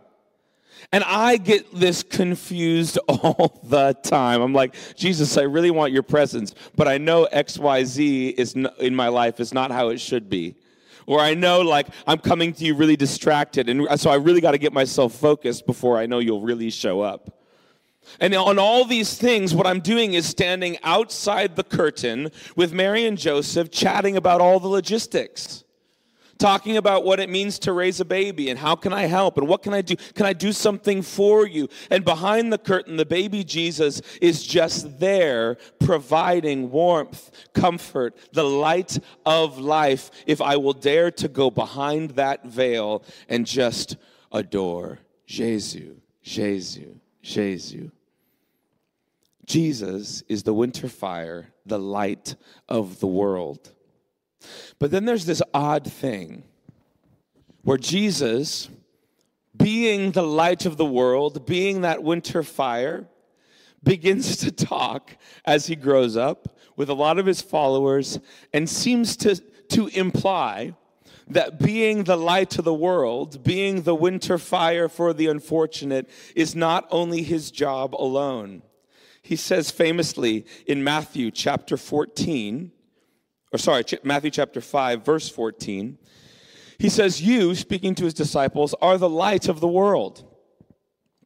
And 0.93 1.05
I 1.05 1.37
get 1.37 1.73
this 1.73 2.03
confused 2.03 2.99
all 3.09 3.61
the 3.65 3.95
time. 4.03 4.43
I'm 4.43 4.53
like, 4.53 4.75
Jesus, 4.97 5.37
I 5.37 5.43
really 5.43 5.71
want 5.71 5.93
your 5.93 6.03
presence, 6.03 6.55
but 6.77 6.89
I 6.89 6.99
know 6.99 7.29
XYZ 7.33 8.35
is 8.35 8.55
in 8.79 8.95
my 8.95 9.09
life 9.09 9.41
is 9.41 9.55
not 9.55 9.71
how 9.71 9.89
it 9.89 10.01
should 10.01 10.29
be. 10.29 10.57
Or 11.07 11.21
I 11.21 11.35
know 11.35 11.61
like 11.61 11.89
I'm 12.07 12.19
coming 12.19 12.53
to 12.55 12.65
you 12.65 12.75
really 12.75 12.97
distracted, 12.97 13.69
and 13.69 13.87
so 14.01 14.11
I 14.11 14.17
really 14.17 14.41
got 14.41 14.53
to 14.53 14.59
get 14.59 14.73
myself 14.73 15.15
focused 15.15 15.67
before 15.67 15.99
I 15.99 16.07
know 16.07 16.19
you'll 16.19 16.43
really 16.43 16.71
show 16.71 17.01
up. 17.01 17.37
And 18.19 18.35
on 18.35 18.59
all 18.59 18.85
these 18.85 19.17
things, 19.17 19.55
what 19.55 19.67
I'm 19.67 19.81
doing 19.81 20.15
is 20.15 20.27
standing 20.27 20.79
outside 20.83 21.57
the 21.57 21.63
curtain 21.63 22.31
with 22.57 22.73
Mary 22.73 23.05
and 23.05 23.17
Joseph, 23.17 23.71
chatting 23.71 24.17
about 24.17 24.41
all 24.41 24.59
the 24.59 24.69
logistics 24.69 25.65
talking 26.41 26.79
about 26.79 27.05
what 27.05 27.21
it 27.21 27.29
means 27.29 27.59
to 27.61 27.73
raise 27.73 28.01
a 28.01 28.05
baby 28.05 28.51
and 28.51 28.59
how 28.59 28.75
can 28.75 28.93
I 28.93 29.03
help 29.03 29.37
and 29.37 29.47
what 29.47 29.63
can 29.63 29.75
I 29.75 29.83
do? 29.83 29.95
Can 30.15 30.27
I 30.27 30.33
do 30.33 30.53
something 30.53 31.03
for 31.03 31.47
you? 31.47 31.69
And 31.91 32.05
behind 32.05 32.53
the 32.53 32.59
curtain, 32.59 32.97
the 32.97 33.07
baby 33.07 33.45
Jesus 33.45 34.01
is 34.21 34.45
just 34.45 34.99
there 34.99 35.59
providing 35.79 36.71
warmth, 36.71 37.31
comfort, 37.53 38.17
the 38.33 38.43
light 38.43 38.99
of 39.25 39.59
life. 39.59 40.11
If 40.27 40.41
I 40.41 40.57
will 40.57 40.73
dare 40.73 41.11
to 41.13 41.29
go 41.29 41.51
behind 41.51 42.11
that 42.13 42.45
veil 42.45 43.05
and 43.29 43.47
just 43.47 43.97
adore 44.33 44.99
Jesus, 45.27 45.93
Jesus, 46.23 46.79
Jesus. 47.23 47.91
Jesus 49.45 50.23
is 50.29 50.45
the 50.45 50.55
winter 50.55 50.89
fire, 50.89 51.53
the 51.67 51.79
light 51.79 52.37
of 52.69 53.01
the 53.01 53.07
world. 53.07 53.73
But 54.79 54.91
then 54.91 55.05
there's 55.05 55.27
this 55.27 55.43
odd 55.53 55.91
thing 55.91 56.45
where 57.63 57.79
Jesus, 57.79 58.69
being 59.57 60.13
the 60.13 60.23
light 60.23 60.67
of 60.67 60.77
the 60.77 60.85
world, 60.85 61.47
being 61.47 61.83
that 61.83 62.03
winter 62.03 62.43
fire, 62.43 63.07
begins 63.83 64.37
to 64.39 64.51
talk 64.51 65.17
as 65.45 65.67
he 65.67 65.77
grows 65.77 66.17
up 66.17 66.59
with 66.77 66.89
a 66.89 66.95
lot 66.95 67.19
of 67.19 67.27
his 67.27 67.41
followers 67.41 68.19
and 68.53 68.69
seems 68.69 69.17
to, 69.19 69.37
to 69.69 69.89
imply 69.89 70.75
that 71.29 71.59
being 71.59 72.05
the 72.05 72.17
light 72.17 72.59
of 72.59 72.65
the 72.65 72.75
world, 72.75 73.45
being 73.45 73.83
the 73.83 73.95
winter 73.95 74.37
fire 74.37 74.89
for 74.89 75.13
the 75.13 75.29
unfortunate, 75.29 76.09
is 76.35 76.55
not 76.55 76.87
only 76.91 77.23
his 77.23 77.51
job 77.51 77.95
alone. 77.95 78.63
He 79.23 79.37
says 79.37 79.71
famously 79.71 80.45
in 80.67 80.83
Matthew 80.83 81.31
chapter 81.31 81.77
14, 81.77 82.73
or 83.53 83.59
sorry, 83.59 83.85
Matthew 84.03 84.31
chapter 84.31 84.61
5, 84.61 85.05
verse 85.05 85.29
14. 85.29 85.99
He 86.79 86.89
says, 86.89 87.21
You, 87.21 87.55
speaking 87.55 87.95
to 87.97 88.05
his 88.05 88.15
disciples, 88.15 88.75
are 88.81 88.97
the 88.97 89.09
light 89.09 89.49
of 89.49 89.61
the 89.61 89.69
world. 89.69 90.25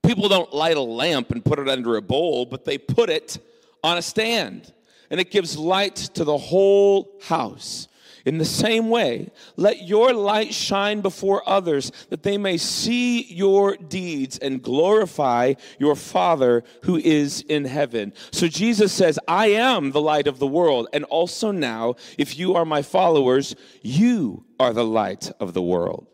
People 0.02 0.28
don't 0.28 0.52
light 0.52 0.76
a 0.76 0.82
lamp 0.82 1.30
and 1.30 1.44
put 1.44 1.58
it 1.58 1.68
under 1.68 1.96
a 1.96 2.02
bowl, 2.02 2.46
but 2.46 2.64
they 2.64 2.76
put 2.76 3.08
it 3.08 3.38
on 3.82 3.98
a 3.98 4.02
stand, 4.02 4.72
and 5.10 5.20
it 5.20 5.30
gives 5.30 5.56
light 5.56 5.96
to 5.96 6.24
the 6.24 6.36
whole 6.36 7.18
house. 7.22 7.88
In 8.24 8.38
the 8.38 8.44
same 8.44 8.88
way, 8.88 9.30
let 9.56 9.86
your 9.86 10.14
light 10.14 10.54
shine 10.54 11.02
before 11.02 11.46
others 11.46 11.92
that 12.08 12.22
they 12.22 12.38
may 12.38 12.56
see 12.56 13.22
your 13.24 13.76
deeds 13.76 14.38
and 14.38 14.62
glorify 14.62 15.54
your 15.78 15.94
Father 15.94 16.64
who 16.84 16.96
is 16.96 17.42
in 17.42 17.66
heaven. 17.66 18.14
So 18.30 18.48
Jesus 18.48 18.92
says, 18.92 19.18
I 19.28 19.48
am 19.48 19.90
the 19.90 20.00
light 20.00 20.26
of 20.26 20.38
the 20.38 20.46
world. 20.46 20.88
And 20.94 21.04
also 21.04 21.50
now, 21.50 21.96
if 22.16 22.38
you 22.38 22.54
are 22.54 22.64
my 22.64 22.80
followers, 22.80 23.54
you 23.82 24.46
are 24.58 24.72
the 24.72 24.86
light 24.86 25.30
of 25.38 25.52
the 25.52 25.62
world. 25.62 26.06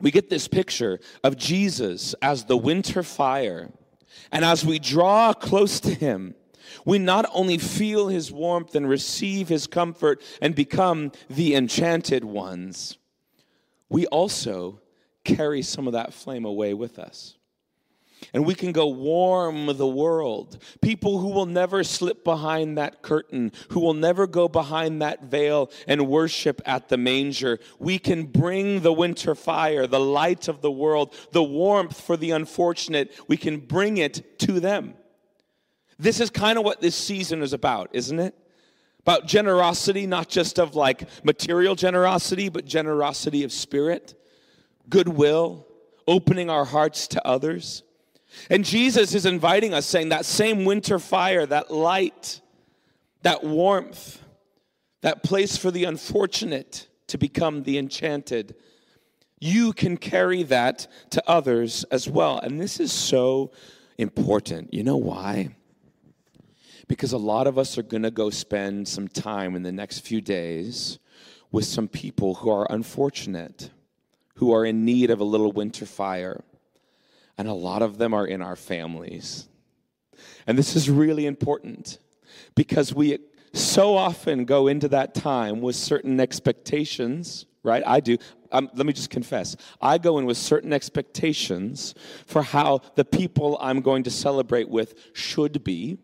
We 0.00 0.10
get 0.10 0.28
this 0.28 0.48
picture 0.48 0.98
of 1.22 1.36
Jesus 1.36 2.14
as 2.20 2.46
the 2.46 2.56
winter 2.56 3.04
fire. 3.04 3.70
And 4.32 4.44
as 4.44 4.66
we 4.66 4.80
draw 4.80 5.32
close 5.32 5.78
to 5.80 5.94
him, 5.94 6.34
we 6.84 6.98
not 6.98 7.28
only 7.32 7.58
feel 7.58 8.08
his 8.08 8.32
warmth 8.32 8.74
and 8.74 8.88
receive 8.88 9.48
his 9.48 9.66
comfort 9.66 10.22
and 10.40 10.54
become 10.54 11.12
the 11.28 11.54
enchanted 11.54 12.24
ones, 12.24 12.98
we 13.88 14.06
also 14.06 14.80
carry 15.24 15.62
some 15.62 15.86
of 15.86 15.92
that 15.92 16.12
flame 16.12 16.44
away 16.44 16.74
with 16.74 16.98
us. 16.98 17.36
And 18.32 18.46
we 18.46 18.54
can 18.54 18.72
go 18.72 18.86
warm 18.86 19.66
the 19.66 19.86
world. 19.86 20.62
People 20.80 21.18
who 21.18 21.28
will 21.28 21.46
never 21.46 21.82
slip 21.82 22.22
behind 22.22 22.78
that 22.78 23.02
curtain, 23.02 23.52
who 23.70 23.80
will 23.80 23.94
never 23.94 24.26
go 24.26 24.48
behind 24.48 25.02
that 25.02 25.24
veil 25.24 25.70
and 25.88 26.08
worship 26.08 26.62
at 26.64 26.88
the 26.88 26.96
manger. 26.96 27.58
We 27.78 27.98
can 27.98 28.24
bring 28.24 28.80
the 28.80 28.92
winter 28.92 29.34
fire, 29.34 29.86
the 29.86 30.00
light 30.00 30.48
of 30.48 30.60
the 30.60 30.70
world, 30.70 31.14
the 31.32 31.42
warmth 31.42 32.00
for 32.00 32.16
the 32.16 32.30
unfortunate. 32.30 33.12
We 33.26 33.36
can 33.36 33.58
bring 33.58 33.96
it 33.96 34.38
to 34.40 34.60
them. 34.60 34.94
This 35.98 36.20
is 36.20 36.30
kind 36.30 36.58
of 36.58 36.64
what 36.64 36.80
this 36.80 36.94
season 36.94 37.42
is 37.42 37.52
about, 37.52 37.90
isn't 37.92 38.18
it? 38.18 38.34
About 39.00 39.26
generosity, 39.26 40.06
not 40.06 40.28
just 40.28 40.58
of 40.58 40.74
like 40.74 41.08
material 41.24 41.74
generosity, 41.74 42.48
but 42.48 42.64
generosity 42.64 43.44
of 43.44 43.52
spirit, 43.52 44.14
goodwill, 44.88 45.66
opening 46.06 46.50
our 46.50 46.64
hearts 46.64 47.08
to 47.08 47.26
others. 47.26 47.82
And 48.48 48.64
Jesus 48.64 49.14
is 49.14 49.26
inviting 49.26 49.74
us, 49.74 49.86
saying 49.86 50.10
that 50.10 50.24
same 50.24 50.64
winter 50.64 50.98
fire, 50.98 51.44
that 51.46 51.70
light, 51.70 52.40
that 53.22 53.44
warmth, 53.44 54.20
that 55.02 55.22
place 55.22 55.56
for 55.56 55.70
the 55.70 55.84
unfortunate 55.84 56.88
to 57.08 57.18
become 57.18 57.64
the 57.64 57.78
enchanted, 57.78 58.54
you 59.40 59.72
can 59.72 59.96
carry 59.96 60.44
that 60.44 60.86
to 61.10 61.22
others 61.28 61.84
as 61.90 62.08
well. 62.08 62.38
And 62.38 62.60
this 62.60 62.78
is 62.78 62.92
so 62.92 63.50
important. 63.98 64.72
You 64.72 64.84
know 64.84 64.96
why? 64.96 65.56
Because 66.92 67.14
a 67.14 67.18
lot 67.18 67.46
of 67.46 67.56
us 67.56 67.78
are 67.78 67.82
going 67.82 68.02
to 68.02 68.10
go 68.10 68.28
spend 68.28 68.86
some 68.86 69.08
time 69.08 69.56
in 69.56 69.62
the 69.62 69.72
next 69.72 70.00
few 70.00 70.20
days 70.20 70.98
with 71.50 71.64
some 71.64 71.88
people 71.88 72.34
who 72.34 72.50
are 72.50 72.66
unfortunate, 72.68 73.70
who 74.34 74.52
are 74.52 74.66
in 74.66 74.84
need 74.84 75.08
of 75.08 75.18
a 75.18 75.24
little 75.24 75.52
winter 75.52 75.86
fire. 75.86 76.44
And 77.38 77.48
a 77.48 77.54
lot 77.54 77.80
of 77.80 77.96
them 77.96 78.12
are 78.12 78.26
in 78.26 78.42
our 78.42 78.56
families. 78.56 79.48
And 80.46 80.58
this 80.58 80.76
is 80.76 80.90
really 80.90 81.24
important 81.24 81.96
because 82.54 82.92
we 82.92 83.20
so 83.54 83.96
often 83.96 84.44
go 84.44 84.68
into 84.68 84.88
that 84.88 85.14
time 85.14 85.62
with 85.62 85.76
certain 85.76 86.20
expectations, 86.20 87.46
right? 87.62 87.82
I 87.86 88.00
do. 88.00 88.18
Um, 88.50 88.68
let 88.74 88.84
me 88.84 88.92
just 88.92 89.08
confess. 89.08 89.56
I 89.80 89.96
go 89.96 90.18
in 90.18 90.26
with 90.26 90.36
certain 90.36 90.74
expectations 90.74 91.94
for 92.26 92.42
how 92.42 92.82
the 92.96 93.04
people 93.06 93.56
I'm 93.62 93.80
going 93.80 94.02
to 94.02 94.10
celebrate 94.10 94.68
with 94.68 94.94
should 95.14 95.64
be 95.64 95.96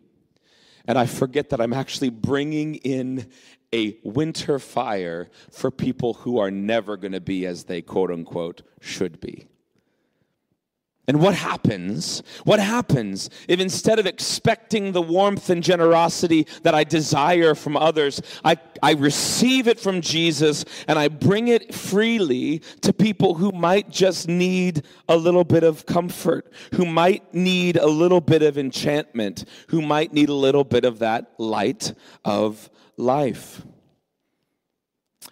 and 0.89 0.97
I 0.97 1.05
forget 1.05 1.51
that 1.51 1.61
I'm 1.61 1.71
actually 1.71 2.09
bringing 2.09 2.73
in 2.73 3.27
a 3.71 3.95
winter 4.03 4.57
fire 4.57 5.29
for 5.51 5.69
people 5.69 6.15
who 6.15 6.39
are 6.39 6.49
never 6.49 6.97
going 6.97 7.11
to 7.11 7.21
be 7.21 7.45
as 7.45 7.65
they 7.65 7.83
quote 7.83 8.09
unquote 8.09 8.63
should 8.81 9.21
be. 9.21 9.45
And 11.07 11.19
what 11.21 11.33
happens? 11.33 12.21
What 12.43 12.59
happens 12.59 13.31
if 13.47 13.59
instead 13.59 13.97
of 13.97 14.05
expecting 14.05 14.91
the 14.91 15.01
warmth 15.01 15.49
and 15.49 15.63
generosity 15.63 16.45
that 16.61 16.75
I 16.75 16.83
desire 16.83 17.55
from 17.55 17.75
others, 17.75 18.21
I, 18.45 18.57
I 18.83 18.93
receive 18.93 19.67
it 19.67 19.79
from 19.79 20.01
Jesus 20.01 20.65
and 20.87 20.99
I 20.99 21.07
bring 21.07 21.47
it 21.47 21.73
freely 21.73 22.59
to 22.81 22.93
people 22.93 23.33
who 23.33 23.51
might 23.51 23.89
just 23.89 24.27
need 24.27 24.83
a 25.07 25.17
little 25.17 25.43
bit 25.43 25.63
of 25.63 25.87
comfort, 25.87 26.53
who 26.75 26.85
might 26.85 27.33
need 27.33 27.77
a 27.77 27.87
little 27.87 28.21
bit 28.21 28.43
of 28.43 28.59
enchantment, 28.59 29.45
who 29.69 29.81
might 29.81 30.13
need 30.13 30.29
a 30.29 30.33
little 30.35 30.63
bit 30.63 30.85
of 30.85 30.99
that 30.99 31.31
light 31.39 31.91
of 32.23 32.69
life? 32.97 33.63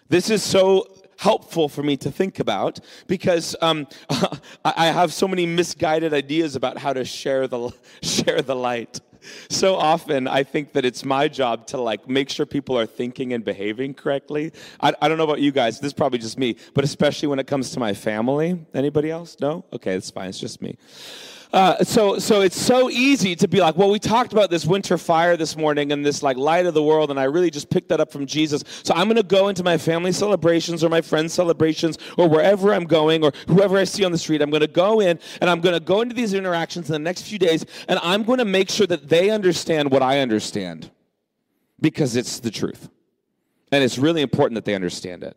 This 0.08 0.28
is 0.28 0.42
so 0.42 0.97
helpful 1.18 1.68
for 1.68 1.82
me 1.82 1.96
to 1.96 2.10
think 2.10 2.38
about 2.38 2.80
because 3.06 3.54
um, 3.60 3.86
I 4.64 4.86
have 4.86 5.12
so 5.12 5.28
many 5.28 5.46
misguided 5.46 6.14
ideas 6.14 6.56
about 6.56 6.78
how 6.78 6.92
to 6.92 7.04
share 7.04 7.46
the, 7.46 7.70
share 8.02 8.40
the 8.40 8.56
light. 8.56 9.00
So 9.48 9.76
often 9.76 10.28
I 10.28 10.42
think 10.42 10.72
that 10.72 10.84
it's 10.84 11.04
my 11.04 11.28
job 11.28 11.66
to 11.68 11.80
like 11.80 12.08
make 12.08 12.30
sure 12.30 12.46
people 12.46 12.78
are 12.78 12.86
thinking 12.86 13.32
and 13.32 13.44
behaving 13.44 13.94
correctly. 13.94 14.52
I, 14.80 14.94
I 15.00 15.08
don't 15.08 15.18
know 15.18 15.24
about 15.24 15.40
you 15.40 15.52
guys. 15.52 15.80
This 15.80 15.88
is 15.88 15.94
probably 15.94 16.18
just 16.18 16.38
me, 16.38 16.56
but 16.74 16.84
especially 16.84 17.28
when 17.28 17.38
it 17.38 17.46
comes 17.46 17.70
to 17.72 17.80
my 17.80 17.94
family. 17.94 18.58
Anybody 18.74 19.10
else? 19.10 19.36
No? 19.40 19.64
Okay, 19.72 19.94
it's 19.94 20.10
fine. 20.10 20.28
It's 20.28 20.40
just 20.40 20.62
me. 20.62 20.76
Uh, 21.52 21.82
so, 21.82 22.18
so 22.18 22.42
it's 22.42 22.60
so 22.60 22.90
easy 22.90 23.34
to 23.34 23.48
be 23.48 23.60
like, 23.60 23.74
well, 23.76 23.90
we 23.90 23.98
talked 23.98 24.32
about 24.32 24.50
this 24.50 24.66
winter 24.66 24.98
fire 24.98 25.36
this 25.36 25.56
morning 25.56 25.92
and 25.92 26.04
this 26.04 26.22
like 26.22 26.36
light 26.36 26.66
of 26.66 26.74
the 26.74 26.82
world, 26.82 27.10
and 27.10 27.18
I 27.18 27.24
really 27.24 27.50
just 27.50 27.70
picked 27.70 27.88
that 27.88 28.00
up 28.00 28.12
from 28.12 28.26
Jesus. 28.26 28.62
So 28.82 28.92
I'm 28.94 29.06
going 29.06 29.16
to 29.16 29.22
go 29.22 29.48
into 29.48 29.62
my 29.62 29.78
family 29.78 30.12
celebrations 30.12 30.84
or 30.84 30.90
my 30.90 31.00
friends' 31.00 31.32
celebrations 31.32 31.96
or 32.18 32.28
wherever 32.28 32.74
I'm 32.74 32.84
going 32.84 33.24
or 33.24 33.32
whoever 33.46 33.78
I 33.78 33.84
see 33.84 34.04
on 34.04 34.12
the 34.12 34.18
street. 34.18 34.42
I'm 34.42 34.50
going 34.50 34.60
to 34.60 34.66
go 34.66 35.00
in 35.00 35.18
and 35.40 35.48
I'm 35.48 35.60
going 35.60 35.72
to 35.72 35.80
go 35.80 36.02
into 36.02 36.14
these 36.14 36.34
interactions 36.34 36.88
in 36.88 36.92
the 36.92 36.98
next 36.98 37.22
few 37.22 37.38
days, 37.38 37.64
and 37.88 37.98
I'm 38.02 38.24
going 38.24 38.38
to 38.38 38.44
make 38.44 38.68
sure 38.68 38.86
that 38.86 39.08
they 39.08 39.17
understand 39.30 39.90
what 39.90 40.02
I 40.02 40.20
understand 40.20 40.90
because 41.80 42.16
it's 42.16 42.40
the 42.40 42.50
truth. 42.50 42.88
And 43.70 43.84
it's 43.84 43.98
really 43.98 44.22
important 44.22 44.54
that 44.54 44.64
they 44.64 44.74
understand 44.74 45.22
it. 45.22 45.36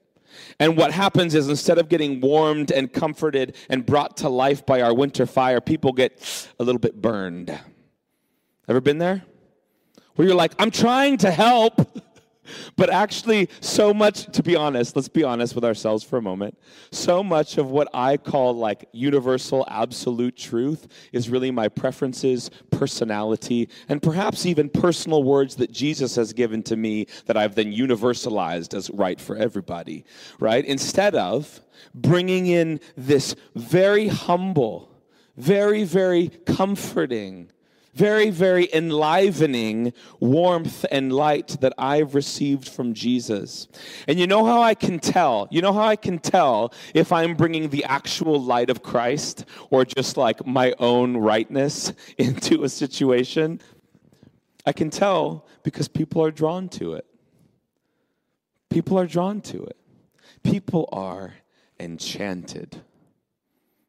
And 0.59 0.77
what 0.77 0.91
happens 0.91 1.35
is 1.35 1.49
instead 1.49 1.77
of 1.77 1.89
getting 1.89 2.21
warmed 2.21 2.71
and 2.71 2.91
comforted 2.91 3.55
and 3.69 3.85
brought 3.85 4.17
to 4.17 4.29
life 4.29 4.65
by 4.65 4.81
our 4.81 4.93
winter 4.93 5.25
fire, 5.25 5.59
people 5.59 5.91
get 5.91 6.51
a 6.59 6.63
little 6.63 6.79
bit 6.79 7.01
burned. 7.01 7.57
Ever 8.67 8.79
been 8.79 8.97
there? 8.97 9.23
Where 10.15 10.27
you're 10.27 10.37
like, 10.37 10.53
I'm 10.59 10.71
trying 10.71 11.17
to 11.17 11.31
help. 11.31 11.81
But 12.75 12.89
actually, 12.89 13.49
so 13.59 13.93
much, 13.93 14.25
to 14.33 14.43
be 14.43 14.55
honest, 14.55 14.95
let's 14.95 15.07
be 15.07 15.23
honest 15.23 15.55
with 15.55 15.65
ourselves 15.65 16.03
for 16.03 16.17
a 16.17 16.21
moment. 16.21 16.57
So 16.91 17.23
much 17.23 17.57
of 17.57 17.71
what 17.71 17.87
I 17.93 18.17
call 18.17 18.53
like 18.53 18.87
universal, 18.91 19.65
absolute 19.69 20.35
truth 20.35 20.87
is 21.11 21.29
really 21.29 21.51
my 21.51 21.67
preferences, 21.67 22.49
personality, 22.69 23.69
and 23.89 24.01
perhaps 24.01 24.45
even 24.45 24.69
personal 24.69 25.23
words 25.23 25.55
that 25.55 25.71
Jesus 25.71 26.15
has 26.15 26.33
given 26.33 26.63
to 26.63 26.75
me 26.75 27.07
that 27.25 27.37
I've 27.37 27.55
then 27.55 27.73
universalized 27.73 28.73
as 28.73 28.89
right 28.91 29.19
for 29.19 29.35
everybody, 29.35 30.05
right? 30.39 30.65
Instead 30.65 31.15
of 31.15 31.61
bringing 31.93 32.47
in 32.47 32.79
this 32.95 33.35
very 33.55 34.07
humble, 34.07 34.89
very, 35.37 35.83
very 35.83 36.29
comforting, 36.45 37.51
very, 37.93 38.29
very 38.29 38.69
enlivening 38.73 39.93
warmth 40.19 40.85
and 40.91 41.11
light 41.11 41.57
that 41.61 41.73
I've 41.77 42.15
received 42.15 42.67
from 42.67 42.93
Jesus. 42.93 43.67
And 44.07 44.19
you 44.19 44.27
know 44.27 44.45
how 44.45 44.61
I 44.61 44.73
can 44.73 44.99
tell? 44.99 45.47
You 45.51 45.61
know 45.61 45.73
how 45.73 45.85
I 45.85 45.95
can 45.95 46.19
tell 46.19 46.73
if 46.93 47.11
I'm 47.11 47.35
bringing 47.35 47.69
the 47.69 47.83
actual 47.85 48.41
light 48.41 48.69
of 48.69 48.81
Christ 48.81 49.45
or 49.69 49.85
just 49.85 50.17
like 50.17 50.45
my 50.45 50.73
own 50.79 51.17
rightness 51.17 51.93
into 52.17 52.63
a 52.63 52.69
situation? 52.69 53.59
I 54.65 54.73
can 54.73 54.89
tell 54.89 55.47
because 55.63 55.87
people 55.87 56.23
are 56.23 56.31
drawn 56.31 56.69
to 56.69 56.93
it. 56.93 57.05
People 58.69 58.97
are 58.97 59.07
drawn 59.07 59.41
to 59.41 59.63
it. 59.63 59.77
People 60.43 60.87
are 60.91 61.33
enchanted. 61.79 62.81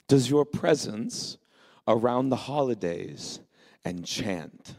Does 0.09 0.29
your 0.29 0.45
presence 0.45 1.39
around 1.87 2.31
the 2.31 2.37
holidays 2.37 3.41
and 3.85 4.05
chant 4.05 4.75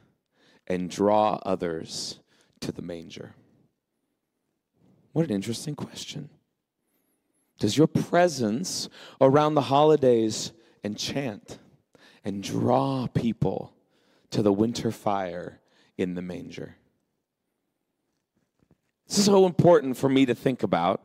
and 0.67 0.89
draw 0.89 1.39
others 1.45 2.19
to 2.61 2.71
the 2.71 2.81
manger? 2.81 3.35
What 5.11 5.25
an 5.25 5.31
interesting 5.31 5.75
question. 5.75 6.29
Does 7.59 7.77
your 7.77 7.87
presence 7.87 8.89
around 9.21 9.53
the 9.53 9.61
holidays 9.61 10.51
enchant 10.83 11.59
and 12.25 12.43
draw 12.43 13.07
people 13.07 13.73
to 14.31 14.41
the 14.41 14.51
winter 14.51 14.91
fire 14.91 15.59
in 15.97 16.15
the 16.15 16.21
manger? 16.21 16.75
This 19.07 19.19
is 19.19 19.25
so 19.25 19.45
important 19.45 19.97
for 19.97 20.09
me 20.09 20.25
to 20.25 20.33
think 20.33 20.63
about 20.63 21.01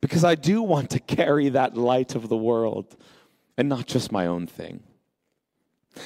because 0.00 0.24
I 0.24 0.34
do 0.34 0.62
want 0.62 0.90
to 0.90 1.00
carry 1.00 1.48
that 1.50 1.76
light 1.76 2.14
of 2.14 2.28
the 2.28 2.36
world 2.36 2.96
and 3.56 3.68
not 3.68 3.86
just 3.86 4.12
my 4.12 4.26
own 4.26 4.46
thing. 4.46 4.82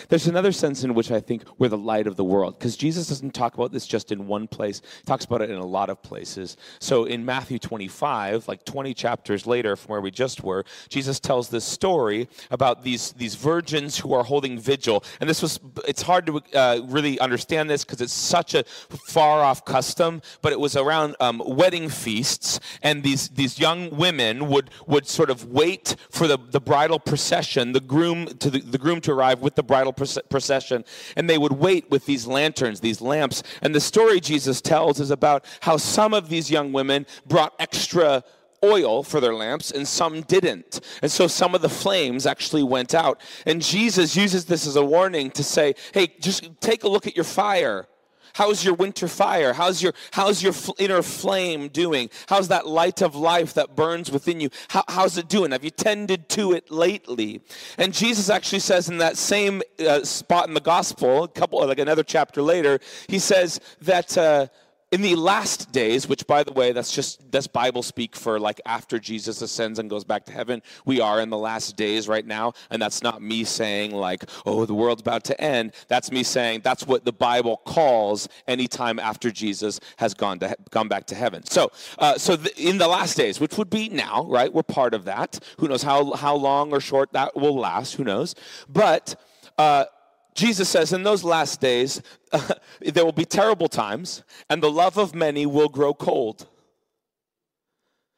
There's 0.08 0.26
another 0.26 0.52
sense 0.52 0.84
in 0.84 0.94
which 0.94 1.10
I 1.10 1.20
think 1.20 1.44
we're 1.58 1.68
the 1.68 1.78
light 1.78 2.06
of 2.06 2.16
the 2.16 2.24
world, 2.24 2.58
because 2.58 2.76
Jesus 2.76 3.08
doesn't 3.08 3.34
talk 3.34 3.54
about 3.54 3.72
this 3.72 3.86
just 3.86 4.12
in 4.12 4.26
one 4.26 4.46
place, 4.46 4.80
he 4.98 5.04
talks 5.04 5.24
about 5.24 5.42
it 5.42 5.50
in 5.50 5.56
a 5.56 5.66
lot 5.66 5.90
of 5.90 6.02
places. 6.02 6.56
So 6.78 7.04
in 7.04 7.24
Matthew 7.24 7.58
25, 7.58 8.48
like 8.48 8.64
20 8.64 8.94
chapters 8.94 9.46
later 9.46 9.76
from 9.76 9.92
where 9.92 10.00
we 10.00 10.10
just 10.10 10.42
were, 10.42 10.64
Jesus 10.88 11.18
tells 11.18 11.48
this 11.48 11.64
story 11.64 12.28
about 12.50 12.84
these, 12.84 13.12
these 13.12 13.34
virgins 13.34 13.98
who 13.98 14.12
are 14.12 14.22
holding 14.22 14.58
vigil. 14.58 15.04
And 15.20 15.28
this 15.28 15.42
was, 15.42 15.58
it's 15.86 16.02
hard 16.02 16.26
to 16.26 16.42
uh, 16.54 16.80
really 16.84 17.18
understand 17.18 17.68
this 17.68 17.84
because 17.84 18.00
it's 18.00 18.12
such 18.12 18.54
a 18.54 18.64
far 18.64 19.42
off 19.42 19.64
custom, 19.64 20.22
but 20.42 20.52
it 20.52 20.60
was 20.60 20.76
around 20.76 21.16
um, 21.18 21.42
wedding 21.44 21.88
feasts, 21.88 22.60
and 22.82 23.02
these, 23.02 23.28
these 23.30 23.58
young 23.58 23.90
women 23.90 24.48
would, 24.48 24.70
would 24.86 25.08
sort 25.08 25.30
of 25.30 25.46
wait 25.46 25.96
for 26.10 26.26
the, 26.26 26.38
the 26.50 26.60
bridal 26.60 27.00
procession, 27.00 27.72
the 27.72 27.80
groom 27.80 28.26
to 28.38 28.50
the, 28.50 28.60
the 28.60 28.78
groom 28.78 29.00
to 29.00 29.12
arrive 29.12 29.40
with 29.40 29.54
the 29.54 29.62
bridal 29.62 29.81
procession, 29.90 30.84
and 31.16 31.28
they 31.28 31.38
would 31.38 31.52
wait 31.52 31.90
with 31.90 32.06
these 32.06 32.26
lanterns, 32.26 32.78
these 32.78 33.00
lamps. 33.00 33.42
And 33.62 33.74
the 33.74 33.80
story 33.80 34.20
Jesus 34.20 34.60
tells 34.60 35.00
is 35.00 35.10
about 35.10 35.44
how 35.62 35.78
some 35.78 36.14
of 36.14 36.28
these 36.28 36.50
young 36.50 36.72
women 36.72 37.06
brought 37.26 37.54
extra 37.58 38.22
oil 38.64 39.02
for 39.02 39.20
their 39.20 39.34
lamps 39.34 39.72
and 39.72 39.88
some 39.88 40.20
didn't. 40.22 40.80
And 41.02 41.10
so 41.10 41.26
some 41.26 41.54
of 41.54 41.62
the 41.62 41.68
flames 41.68 42.26
actually 42.26 42.62
went 42.62 42.94
out. 42.94 43.20
And 43.46 43.60
Jesus 43.60 44.14
uses 44.14 44.44
this 44.44 44.66
as 44.66 44.76
a 44.76 44.84
warning 44.84 45.30
to 45.32 45.42
say, 45.42 45.74
hey, 45.92 46.14
just 46.20 46.48
take 46.60 46.84
a 46.84 46.88
look 46.88 47.08
at 47.08 47.16
your 47.16 47.24
fire. 47.24 47.88
How's 48.34 48.64
your 48.64 48.74
winter 48.74 49.08
fire? 49.08 49.52
How's 49.52 49.82
your, 49.82 49.92
how's 50.12 50.42
your 50.42 50.54
inner 50.78 51.02
flame 51.02 51.68
doing? 51.68 52.10
How's 52.28 52.48
that 52.48 52.66
light 52.66 53.02
of 53.02 53.14
life 53.14 53.54
that 53.54 53.76
burns 53.76 54.10
within 54.10 54.40
you? 54.40 54.50
How, 54.68 54.84
how's 54.88 55.18
it 55.18 55.28
doing? 55.28 55.52
Have 55.52 55.64
you 55.64 55.70
tended 55.70 56.28
to 56.30 56.52
it 56.52 56.70
lately? 56.70 57.42
And 57.78 57.92
Jesus 57.92 58.30
actually 58.30 58.60
says 58.60 58.88
in 58.88 58.98
that 58.98 59.16
same 59.16 59.62
uh, 59.86 60.04
spot 60.04 60.48
in 60.48 60.54
the 60.54 60.60
gospel, 60.60 61.24
a 61.24 61.28
couple, 61.28 61.66
like 61.66 61.78
another 61.78 62.04
chapter 62.04 62.42
later, 62.42 62.80
he 63.08 63.18
says 63.18 63.60
that. 63.80 64.16
Uh, 64.16 64.46
in 64.92 65.00
the 65.00 65.16
last 65.16 65.72
days, 65.72 66.06
which 66.06 66.26
by 66.26 66.44
the 66.44 66.52
way, 66.52 66.72
that's 66.72 66.92
just 66.92 67.32
that's 67.32 67.46
Bible 67.46 67.82
speak 67.82 68.14
for 68.14 68.38
like 68.38 68.60
after 68.66 68.98
Jesus 68.98 69.40
ascends 69.40 69.78
and 69.78 69.88
goes 69.88 70.04
back 70.04 70.26
to 70.26 70.32
heaven. 70.32 70.62
We 70.84 71.00
are 71.00 71.20
in 71.20 71.30
the 71.30 71.38
last 71.38 71.76
days 71.76 72.08
right 72.08 72.26
now, 72.26 72.52
and 72.70 72.80
that's 72.80 73.02
not 73.02 73.22
me 73.22 73.44
saying 73.44 73.92
like, 73.92 74.24
oh, 74.44 74.66
the 74.66 74.74
world's 74.74 75.00
about 75.00 75.24
to 75.24 75.40
end. 75.40 75.72
That's 75.88 76.12
me 76.12 76.22
saying 76.22 76.60
that's 76.62 76.86
what 76.86 77.06
the 77.06 77.12
Bible 77.12 77.62
calls 77.64 78.28
any 78.46 78.68
time 78.68 78.98
after 78.98 79.30
Jesus 79.30 79.80
has 79.96 80.12
gone 80.12 80.38
to 80.40 80.54
gone 80.70 80.88
back 80.88 81.06
to 81.06 81.14
heaven. 81.14 81.42
So, 81.44 81.72
uh, 81.98 82.18
so 82.18 82.36
in 82.58 82.76
the 82.76 82.88
last 82.88 83.16
days, 83.16 83.40
which 83.40 83.56
would 83.56 83.70
be 83.70 83.88
now, 83.88 84.26
right? 84.28 84.52
We're 84.52 84.62
part 84.62 84.92
of 84.92 85.06
that. 85.06 85.40
Who 85.58 85.68
knows 85.68 85.82
how 85.82 86.12
how 86.12 86.36
long 86.36 86.70
or 86.70 86.80
short 86.80 87.12
that 87.14 87.34
will 87.34 87.56
last? 87.56 87.94
Who 87.94 88.04
knows? 88.04 88.34
But 88.68 89.16
uh, 89.56 89.86
Jesus 90.34 90.68
says, 90.68 90.92
in 90.92 91.02
those 91.02 91.24
last 91.24 91.60
days, 91.60 92.00
there 92.80 93.04
will 93.04 93.12
be 93.12 93.24
terrible 93.24 93.68
times, 93.68 94.22
and 94.48 94.62
the 94.62 94.70
love 94.70 94.96
of 94.96 95.14
many 95.14 95.46
will 95.46 95.68
grow 95.68 95.92
cold. 95.92 96.48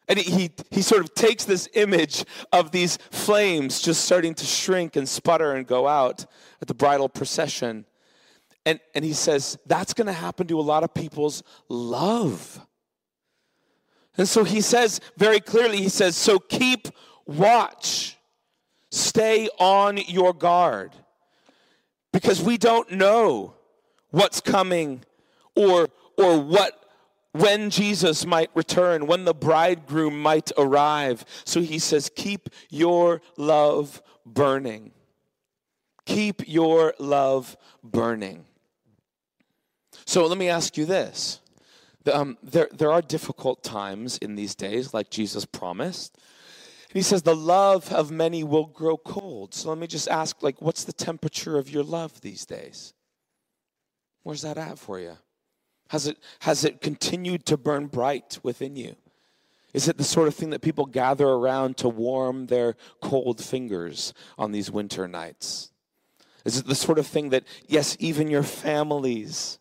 And 0.06 0.18
he, 0.18 0.50
he 0.70 0.82
sort 0.82 1.02
of 1.02 1.14
takes 1.14 1.44
this 1.44 1.68
image 1.74 2.24
of 2.52 2.70
these 2.70 2.98
flames 3.10 3.80
just 3.80 4.04
starting 4.04 4.34
to 4.34 4.44
shrink 4.44 4.96
and 4.96 5.08
sputter 5.08 5.52
and 5.52 5.66
go 5.66 5.88
out 5.88 6.26
at 6.60 6.68
the 6.68 6.74
bridal 6.74 7.08
procession. 7.08 7.86
And, 8.66 8.80
and 8.94 9.04
he 9.04 9.14
says, 9.14 9.58
that's 9.66 9.94
going 9.94 10.06
to 10.06 10.12
happen 10.12 10.46
to 10.48 10.60
a 10.60 10.62
lot 10.62 10.84
of 10.84 10.92
people's 10.92 11.42
love. 11.68 12.60
And 14.16 14.28
so 14.28 14.44
he 14.44 14.60
says 14.60 15.00
very 15.16 15.40
clearly, 15.40 15.78
he 15.78 15.88
says, 15.88 16.16
so 16.16 16.38
keep 16.38 16.88
watch, 17.26 18.16
stay 18.90 19.48
on 19.58 19.96
your 19.96 20.34
guard 20.34 20.92
because 22.14 22.40
we 22.40 22.56
don't 22.56 22.92
know 22.92 23.54
what's 24.10 24.40
coming 24.40 25.02
or 25.56 25.88
or 26.16 26.38
what 26.40 26.80
when 27.32 27.70
Jesus 27.70 28.24
might 28.24 28.50
return, 28.54 29.08
when 29.08 29.24
the 29.24 29.34
bridegroom 29.34 30.22
might 30.22 30.52
arrive. 30.56 31.24
So 31.44 31.60
he 31.60 31.80
says, 31.80 32.08
Keep 32.14 32.50
your 32.70 33.20
love 33.36 34.00
burning. 34.24 34.92
Keep 36.06 36.46
your 36.46 36.94
love 37.00 37.56
burning. 37.82 38.44
So 40.06 40.24
let 40.26 40.38
me 40.38 40.48
ask 40.48 40.76
you 40.76 40.84
this. 40.84 41.40
Um, 42.12 42.38
there, 42.44 42.68
there 42.70 42.92
are 42.92 43.02
difficult 43.02 43.64
times 43.64 44.18
in 44.18 44.36
these 44.36 44.54
days, 44.54 44.94
like 44.94 45.10
Jesus 45.10 45.44
promised 45.44 46.16
he 46.94 47.02
says, 47.02 47.22
the 47.22 47.36
love 47.36 47.92
of 47.92 48.10
many 48.10 48.44
will 48.44 48.66
grow 48.66 48.96
cold. 48.96 49.52
So 49.52 49.68
let 49.68 49.78
me 49.78 49.88
just 49.88 50.08
ask, 50.08 50.42
like, 50.42 50.62
what's 50.62 50.84
the 50.84 50.92
temperature 50.92 51.58
of 51.58 51.68
your 51.68 51.82
love 51.82 52.20
these 52.20 52.46
days? 52.46 52.94
Where's 54.22 54.42
that 54.42 54.56
at 54.56 54.78
for 54.78 55.00
you? 55.00 55.18
Has 55.88 56.06
it, 56.06 56.18
has 56.40 56.64
it 56.64 56.80
continued 56.80 57.44
to 57.46 57.56
burn 57.56 57.88
bright 57.88 58.38
within 58.42 58.76
you? 58.76 58.96
Is 59.74 59.88
it 59.88 59.98
the 59.98 60.04
sort 60.04 60.28
of 60.28 60.36
thing 60.36 60.50
that 60.50 60.62
people 60.62 60.86
gather 60.86 61.26
around 61.26 61.76
to 61.78 61.88
warm 61.88 62.46
their 62.46 62.76
cold 63.02 63.42
fingers 63.42 64.14
on 64.38 64.52
these 64.52 64.70
winter 64.70 65.08
nights? 65.08 65.72
Is 66.44 66.58
it 66.58 66.66
the 66.66 66.76
sort 66.76 66.98
of 66.98 67.08
thing 67.08 67.30
that, 67.30 67.42
yes, 67.66 67.96
even 67.98 68.30
your 68.30 68.44
families 68.44 69.58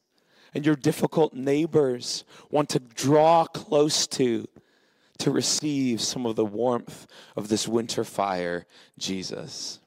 and 0.54 0.66
your 0.66 0.76
difficult 0.76 1.34
neighbors 1.34 2.26
want 2.52 2.70
to 2.70 2.80
draw 2.80 3.46
close 3.46 4.06
to 4.08 4.48
to 5.20 5.32
receive 5.32 6.02
some 6.02 6.26
of 6.26 6.36
the 6.36 6.46
warmth 6.46 7.08
of 7.36 7.48
this 7.48 7.68
winter 7.68 8.04
fire, 8.04 8.66
Jesus? 8.98 9.80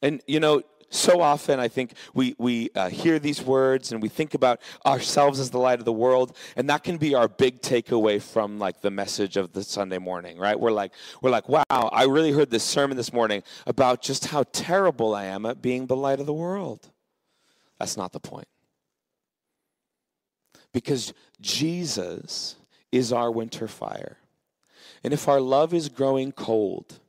And, 0.00 0.20
you 0.26 0.40
know, 0.40 0.62
so 0.92 1.22
often 1.22 1.58
I 1.58 1.68
think 1.68 1.94
we, 2.12 2.34
we 2.38 2.68
uh, 2.74 2.90
hear 2.90 3.18
these 3.18 3.42
words 3.42 3.92
and 3.92 4.02
we 4.02 4.08
think 4.08 4.34
about 4.34 4.60
ourselves 4.84 5.40
as 5.40 5.50
the 5.50 5.58
light 5.58 5.78
of 5.78 5.84
the 5.84 5.92
world, 5.92 6.36
and 6.54 6.68
that 6.68 6.84
can 6.84 6.98
be 6.98 7.14
our 7.14 7.28
big 7.28 7.62
takeaway 7.62 8.20
from 8.20 8.58
like 8.58 8.82
the 8.82 8.90
message 8.90 9.36
of 9.36 9.52
the 9.52 9.64
Sunday 9.64 9.98
morning, 9.98 10.38
right? 10.38 10.58
We're 10.58 10.72
like, 10.72 10.92
we're 11.22 11.30
like, 11.30 11.48
wow, 11.48 11.64
I 11.70 12.04
really 12.04 12.32
heard 12.32 12.50
this 12.50 12.62
sermon 12.62 12.96
this 12.96 13.12
morning 13.12 13.42
about 13.66 14.02
just 14.02 14.26
how 14.26 14.44
terrible 14.52 15.14
I 15.14 15.24
am 15.24 15.46
at 15.46 15.62
being 15.62 15.86
the 15.86 15.96
light 15.96 16.20
of 16.20 16.26
the 16.26 16.34
world. 16.34 16.90
That's 17.78 17.96
not 17.96 18.12
the 18.12 18.20
point. 18.20 18.48
Because 20.72 21.12
Jesus 21.40 22.56
is 22.92 23.12
our 23.12 23.30
winter 23.30 23.66
fire. 23.66 24.18
And 25.02 25.12
if 25.12 25.26
our 25.26 25.40
love 25.40 25.74
is 25.74 25.88
growing 25.88 26.30
cold, 26.30 27.00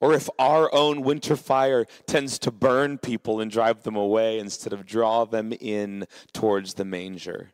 or 0.00 0.14
if 0.14 0.28
our 0.38 0.72
own 0.74 1.02
winter 1.02 1.36
fire 1.36 1.86
tends 2.06 2.38
to 2.40 2.50
burn 2.50 2.98
people 2.98 3.40
and 3.40 3.50
drive 3.50 3.82
them 3.82 3.96
away 3.96 4.38
instead 4.38 4.72
of 4.72 4.86
draw 4.86 5.24
them 5.24 5.52
in 5.60 6.06
towards 6.32 6.74
the 6.74 6.84
manger, 6.84 7.50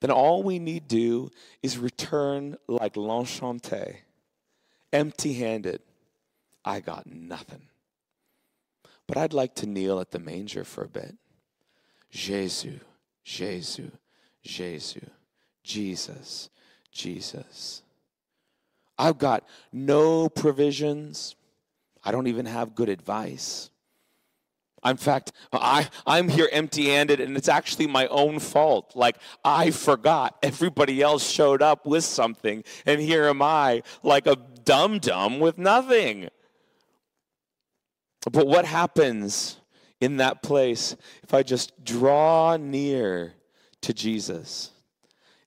then 0.00 0.10
all 0.10 0.42
we 0.42 0.58
need 0.58 0.88
do 0.88 1.30
is 1.62 1.78
return 1.78 2.56
like 2.66 2.96
l'enchanté, 2.96 3.98
empty 4.92 5.34
handed. 5.34 5.80
I 6.64 6.80
got 6.80 7.06
nothing. 7.06 7.68
But 9.06 9.16
I'd 9.16 9.32
like 9.32 9.54
to 9.56 9.66
kneel 9.66 10.00
at 10.00 10.10
the 10.10 10.18
manger 10.18 10.64
for 10.64 10.84
a 10.84 10.88
bit. 10.88 11.14
Jesus, 12.10 12.80
Jesus, 13.22 13.90
Jesus, 14.42 15.04
Jesus, 15.64 16.50
Jesus. 16.92 17.82
I've 18.96 19.18
got 19.18 19.44
no 19.72 20.28
provisions. 20.28 21.34
I 22.04 22.12
don't 22.12 22.28
even 22.28 22.46
have 22.46 22.74
good 22.74 22.88
advice. 22.88 23.70
In 24.84 24.98
fact, 24.98 25.32
I, 25.50 25.88
I'm 26.06 26.28
here 26.28 26.48
empty 26.52 26.90
handed, 26.90 27.18
and 27.18 27.36
it's 27.38 27.48
actually 27.48 27.86
my 27.86 28.06
own 28.08 28.38
fault. 28.38 28.92
Like, 28.94 29.16
I 29.42 29.70
forgot. 29.70 30.36
Everybody 30.42 31.00
else 31.00 31.28
showed 31.28 31.62
up 31.62 31.86
with 31.86 32.04
something, 32.04 32.62
and 32.84 33.00
here 33.00 33.24
am 33.24 33.40
I, 33.40 33.82
like 34.02 34.26
a 34.26 34.36
dum 34.64 34.98
dum 34.98 35.40
with 35.40 35.56
nothing. 35.56 36.28
But 38.30 38.46
what 38.46 38.66
happens 38.66 39.56
in 40.00 40.18
that 40.18 40.42
place 40.42 40.96
if 41.22 41.32
I 41.32 41.42
just 41.42 41.82
draw 41.82 42.58
near 42.58 43.32
to 43.80 43.94
Jesus? 43.94 44.70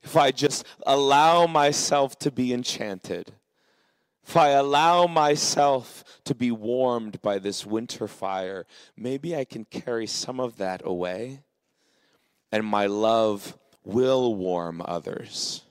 If 0.08 0.16
I 0.16 0.30
just 0.30 0.64
allow 0.86 1.46
myself 1.46 2.18
to 2.20 2.30
be 2.30 2.54
enchanted? 2.54 3.34
If 4.26 4.38
I 4.38 4.48
allow 4.52 5.06
myself 5.06 6.02
to 6.24 6.34
be 6.34 6.50
warmed 6.50 7.20
by 7.20 7.38
this 7.38 7.66
winter 7.66 8.08
fire, 8.08 8.64
maybe 8.96 9.36
I 9.36 9.44
can 9.44 9.66
carry 9.66 10.06
some 10.06 10.40
of 10.40 10.56
that 10.56 10.80
away, 10.82 11.42
and 12.50 12.64
my 12.64 12.86
love 12.86 13.58
will 13.84 14.34
warm 14.34 14.80
others. 14.82 15.64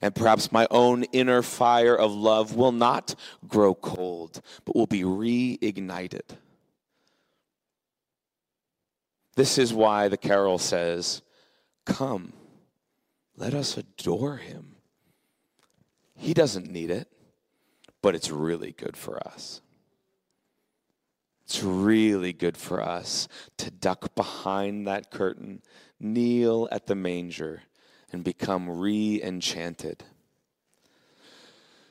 And 0.00 0.14
perhaps 0.14 0.52
my 0.52 0.68
own 0.70 1.02
inner 1.10 1.42
fire 1.42 1.96
of 1.96 2.12
love 2.12 2.54
will 2.54 2.70
not 2.70 3.16
grow 3.48 3.74
cold, 3.74 4.40
but 4.64 4.76
will 4.76 4.86
be 4.86 5.02
reignited. 5.02 6.36
This 9.34 9.58
is 9.58 9.74
why 9.74 10.06
the 10.06 10.16
carol 10.16 10.58
says, 10.58 11.22
Come, 11.84 12.32
let 13.36 13.54
us 13.54 13.76
adore 13.76 14.36
him. 14.36 14.76
He 16.16 16.34
doesn't 16.34 16.70
need 16.70 16.90
it 16.90 17.08
but 18.02 18.16
it's 18.16 18.30
really 18.30 18.72
good 18.72 18.96
for 18.96 19.16
us. 19.26 19.60
It's 21.44 21.62
really 21.62 22.32
good 22.32 22.56
for 22.56 22.82
us 22.82 23.28
to 23.58 23.70
duck 23.70 24.14
behind 24.14 24.86
that 24.86 25.10
curtain, 25.10 25.62
kneel 26.00 26.68
at 26.70 26.86
the 26.86 26.94
manger, 26.94 27.62
and 28.12 28.24
become 28.24 28.68
re 28.68 29.22
enchanted. 29.22 30.04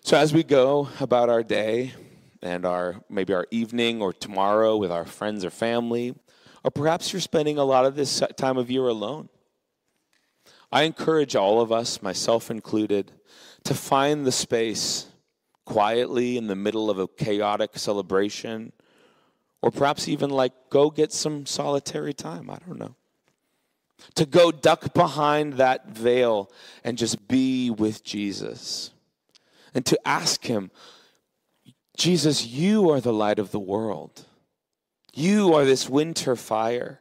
So, 0.03 0.17
as 0.17 0.33
we 0.33 0.43
go 0.43 0.89
about 0.99 1.29
our 1.29 1.43
day 1.43 1.93
and 2.41 2.65
our 2.65 3.01
maybe 3.09 3.33
our 3.33 3.47
evening 3.51 4.01
or 4.01 4.13
tomorrow 4.13 4.77
with 4.77 4.91
our 4.91 5.05
friends 5.05 5.45
or 5.45 5.49
family, 5.49 6.15
or 6.63 6.71
perhaps 6.71 7.13
you're 7.13 7.21
spending 7.21 7.57
a 7.57 7.63
lot 7.63 7.85
of 7.85 7.95
this 7.95 8.21
time 8.37 8.57
of 8.57 8.71
year 8.71 8.87
alone, 8.87 9.29
I 10.71 10.83
encourage 10.83 11.35
all 11.35 11.59
of 11.59 11.71
us, 11.71 12.01
myself 12.01 12.49
included, 12.49 13.11
to 13.65 13.73
find 13.73 14.25
the 14.25 14.31
space 14.31 15.07
quietly 15.65 16.37
in 16.37 16.47
the 16.47 16.55
middle 16.55 16.89
of 16.89 16.97
a 16.97 17.07
chaotic 17.07 17.77
celebration, 17.77 18.71
or 19.61 19.69
perhaps 19.69 20.07
even 20.07 20.29
like 20.29 20.53
go 20.69 20.89
get 20.89 21.11
some 21.11 21.45
solitary 21.45 22.13
time. 22.13 22.49
I 22.49 22.57
don't 22.65 22.79
know. 22.79 22.95
To 24.15 24.25
go 24.25 24.51
duck 24.51 24.93
behind 24.93 25.53
that 25.53 25.89
veil 25.89 26.51
and 26.83 26.97
just 26.97 27.27
be 27.27 27.69
with 27.69 28.03
Jesus. 28.03 28.91
And 29.73 29.85
to 29.85 30.07
ask 30.07 30.45
Him, 30.45 30.71
Jesus, 31.95 32.47
you 32.47 32.89
are 32.89 32.99
the 32.99 33.13
light 33.13 33.37
of 33.37 33.51
the 33.51 33.59
world. 33.59 34.25
You 35.13 35.53
are 35.53 35.65
this 35.65 35.89
winter 35.89 36.35
fire. 36.35 37.00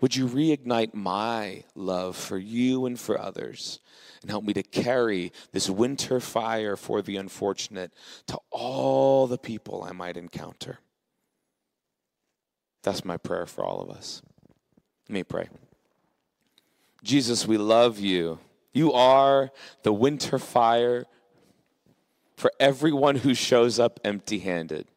Would 0.00 0.14
you 0.14 0.26
reignite 0.28 0.94
my 0.94 1.64
love 1.74 2.16
for 2.16 2.38
you 2.38 2.86
and 2.86 2.98
for 2.98 3.18
others? 3.18 3.80
and 4.26 4.30
help 4.32 4.44
me 4.44 4.52
to 4.52 4.62
carry 4.64 5.32
this 5.52 5.70
winter 5.70 6.18
fire 6.18 6.74
for 6.74 7.00
the 7.00 7.16
unfortunate 7.16 7.92
to 8.26 8.36
all 8.50 9.28
the 9.28 9.38
people 9.38 9.84
I 9.84 9.92
might 9.92 10.16
encounter. 10.16 10.80
That's 12.82 13.04
my 13.04 13.18
prayer 13.18 13.46
for 13.46 13.64
all 13.64 13.80
of 13.80 13.88
us. 13.88 14.22
Let 15.08 15.14
me 15.14 15.22
pray. 15.22 15.48
Jesus, 17.04 17.46
we 17.46 17.56
love 17.56 18.00
you. 18.00 18.40
You 18.72 18.92
are 18.94 19.52
the 19.84 19.92
winter 19.92 20.40
fire 20.40 21.04
for 22.36 22.50
everyone 22.58 23.14
who 23.14 23.32
shows 23.32 23.78
up 23.78 24.00
empty 24.02 24.40
handed. 24.40 24.88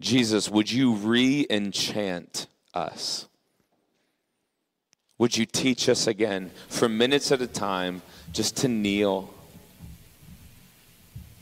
Jesus, 0.00 0.48
would 0.48 0.70
you 0.70 0.94
re 0.94 1.46
enchant 1.50 2.46
us? 2.72 3.26
Would 5.18 5.36
you 5.36 5.46
teach 5.46 5.88
us 5.88 6.06
again 6.06 6.52
for 6.68 6.88
minutes 6.88 7.32
at 7.32 7.42
a 7.42 7.48
time 7.48 8.02
just 8.32 8.58
to 8.58 8.68
kneel, 8.68 9.34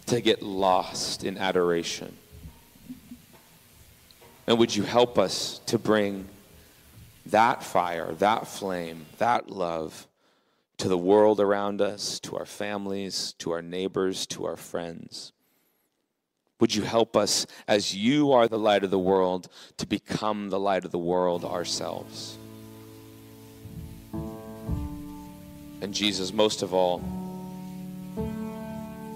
to 0.07 0.23
get 0.23 0.43
lost 0.43 1.25
in 1.25 1.37
adoration? 1.37 2.17
And 4.47 4.59
would 4.59 4.75
you 4.75 4.85
help 4.85 5.19
us 5.19 5.61
to 5.67 5.79
bring 5.79 6.27
that 7.27 7.63
fire, 7.63 8.13
that 8.15 8.47
flame, 8.47 9.07
that 9.19 9.51
love 9.51 10.07
to 10.79 10.89
the 10.89 10.97
world 10.97 11.41
around 11.41 11.83
us, 11.83 12.21
to 12.21 12.37
our 12.37 12.47
families, 12.47 13.35
to 13.39 13.51
our 13.51 13.63
neighbors, 13.63 14.27
to 14.29 14.47
our 14.47 14.57
friends? 14.57 15.33
Would 16.59 16.75
you 16.75 16.83
help 16.83 17.17
us, 17.17 17.47
as 17.69 17.95
you 17.95 18.33
are 18.33 18.49
the 18.49 18.59
light 18.59 18.83
of 18.83 18.91
the 18.91 18.99
world, 18.99 19.49
to 19.77 19.87
become 19.87 20.49
the 20.49 20.59
light 20.59 20.85
of 20.87 20.91
the 20.91 20.99
world 20.99 21.45
ourselves? 21.45 22.39
And 25.83 25.93
Jesus, 25.93 26.33
most 26.33 26.63
of 26.63 26.73
all, 26.73 27.03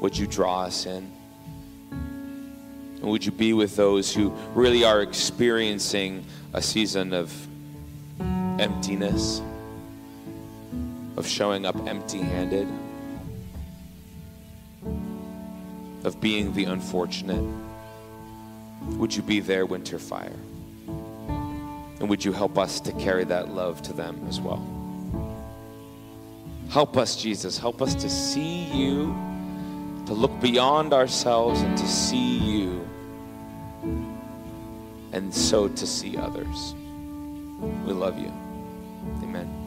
would 0.01 0.17
you 0.17 0.27
draw 0.27 0.63
us 0.65 0.85
in? 0.85 1.11
And 1.91 3.05
would 3.05 3.25
you 3.25 3.33
be 3.33 3.55
with 3.55 3.77
those 3.77 4.15
who 4.15 4.31
really 4.55 4.85
are 4.85 5.01
experiencing 5.01 6.25
a 6.53 6.61
season 6.61 7.15
of 7.15 7.33
emptiness, 8.61 9.41
of 11.17 11.27
showing 11.27 11.65
up 11.65 11.77
empty 11.87 12.19
handed, 12.19 12.69
of 16.05 16.21
being 16.21 16.53
the 16.55 16.65
unfortunate? 16.65 17.43
Would 18.99 19.15
you 19.15 19.23
be 19.23 19.41
their 19.41 19.67
winter 19.67 19.99
fire? 19.99 20.37
And 22.01 22.09
would 22.09 22.25
you 22.25 22.33
help 22.33 22.59
us 22.59 22.81
to 22.81 22.93
carry 22.93 23.25
that 23.25 23.51
love 23.51 23.83
to 23.83 23.93
them 23.93 24.25
as 24.29 24.41
well? 24.41 24.67
Help 26.71 26.97
us, 26.97 27.21
Jesus. 27.21 27.59
Help 27.59 27.83
us 27.83 27.95
to 27.97 28.09
see 28.09 28.65
you, 28.73 29.07
to 30.07 30.15
look 30.15 30.41
beyond 30.41 30.93
ourselves 30.93 31.61
and 31.61 31.77
to 31.77 31.87
see 31.87 32.39
you, 32.39 32.89
and 35.13 35.35
so 35.35 35.69
to 35.69 35.87
see 35.87 36.17
others. 36.17 36.75
We 37.85 37.93
love 37.93 38.19
you. 38.19 38.33
Amen. 39.23 39.60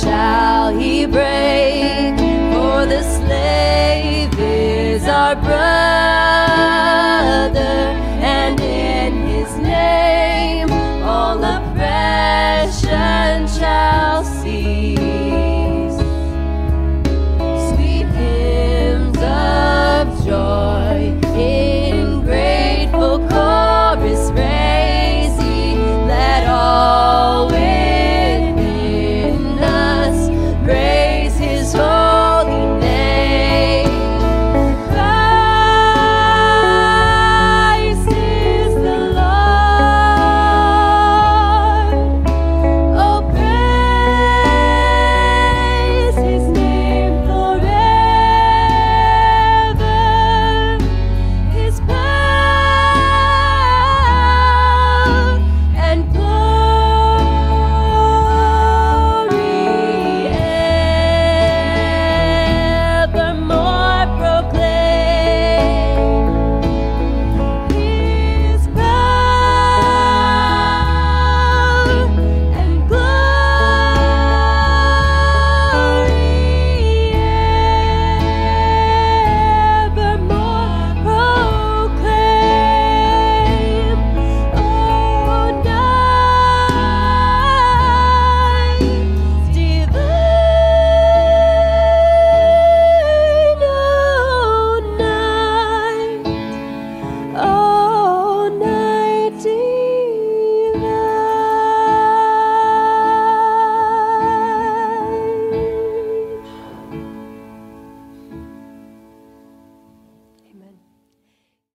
shall 0.00 0.76
he 0.76 1.06
break, 1.06 2.18
for 2.52 2.84
the 2.86 3.02
slave 3.16 4.34
is 4.38 5.06
our 5.06 5.36
brother, 5.36 5.60
and 8.20 8.60
in 8.60 9.26
his 9.28 9.56
name 9.58 10.72
all 11.02 11.42
oppression 11.44 12.76
shall 13.46 14.24
cease. 14.24 15.98
Sweet 17.68 18.08
hymns 18.18 19.18
of 19.18 20.24
joy. 20.26 20.83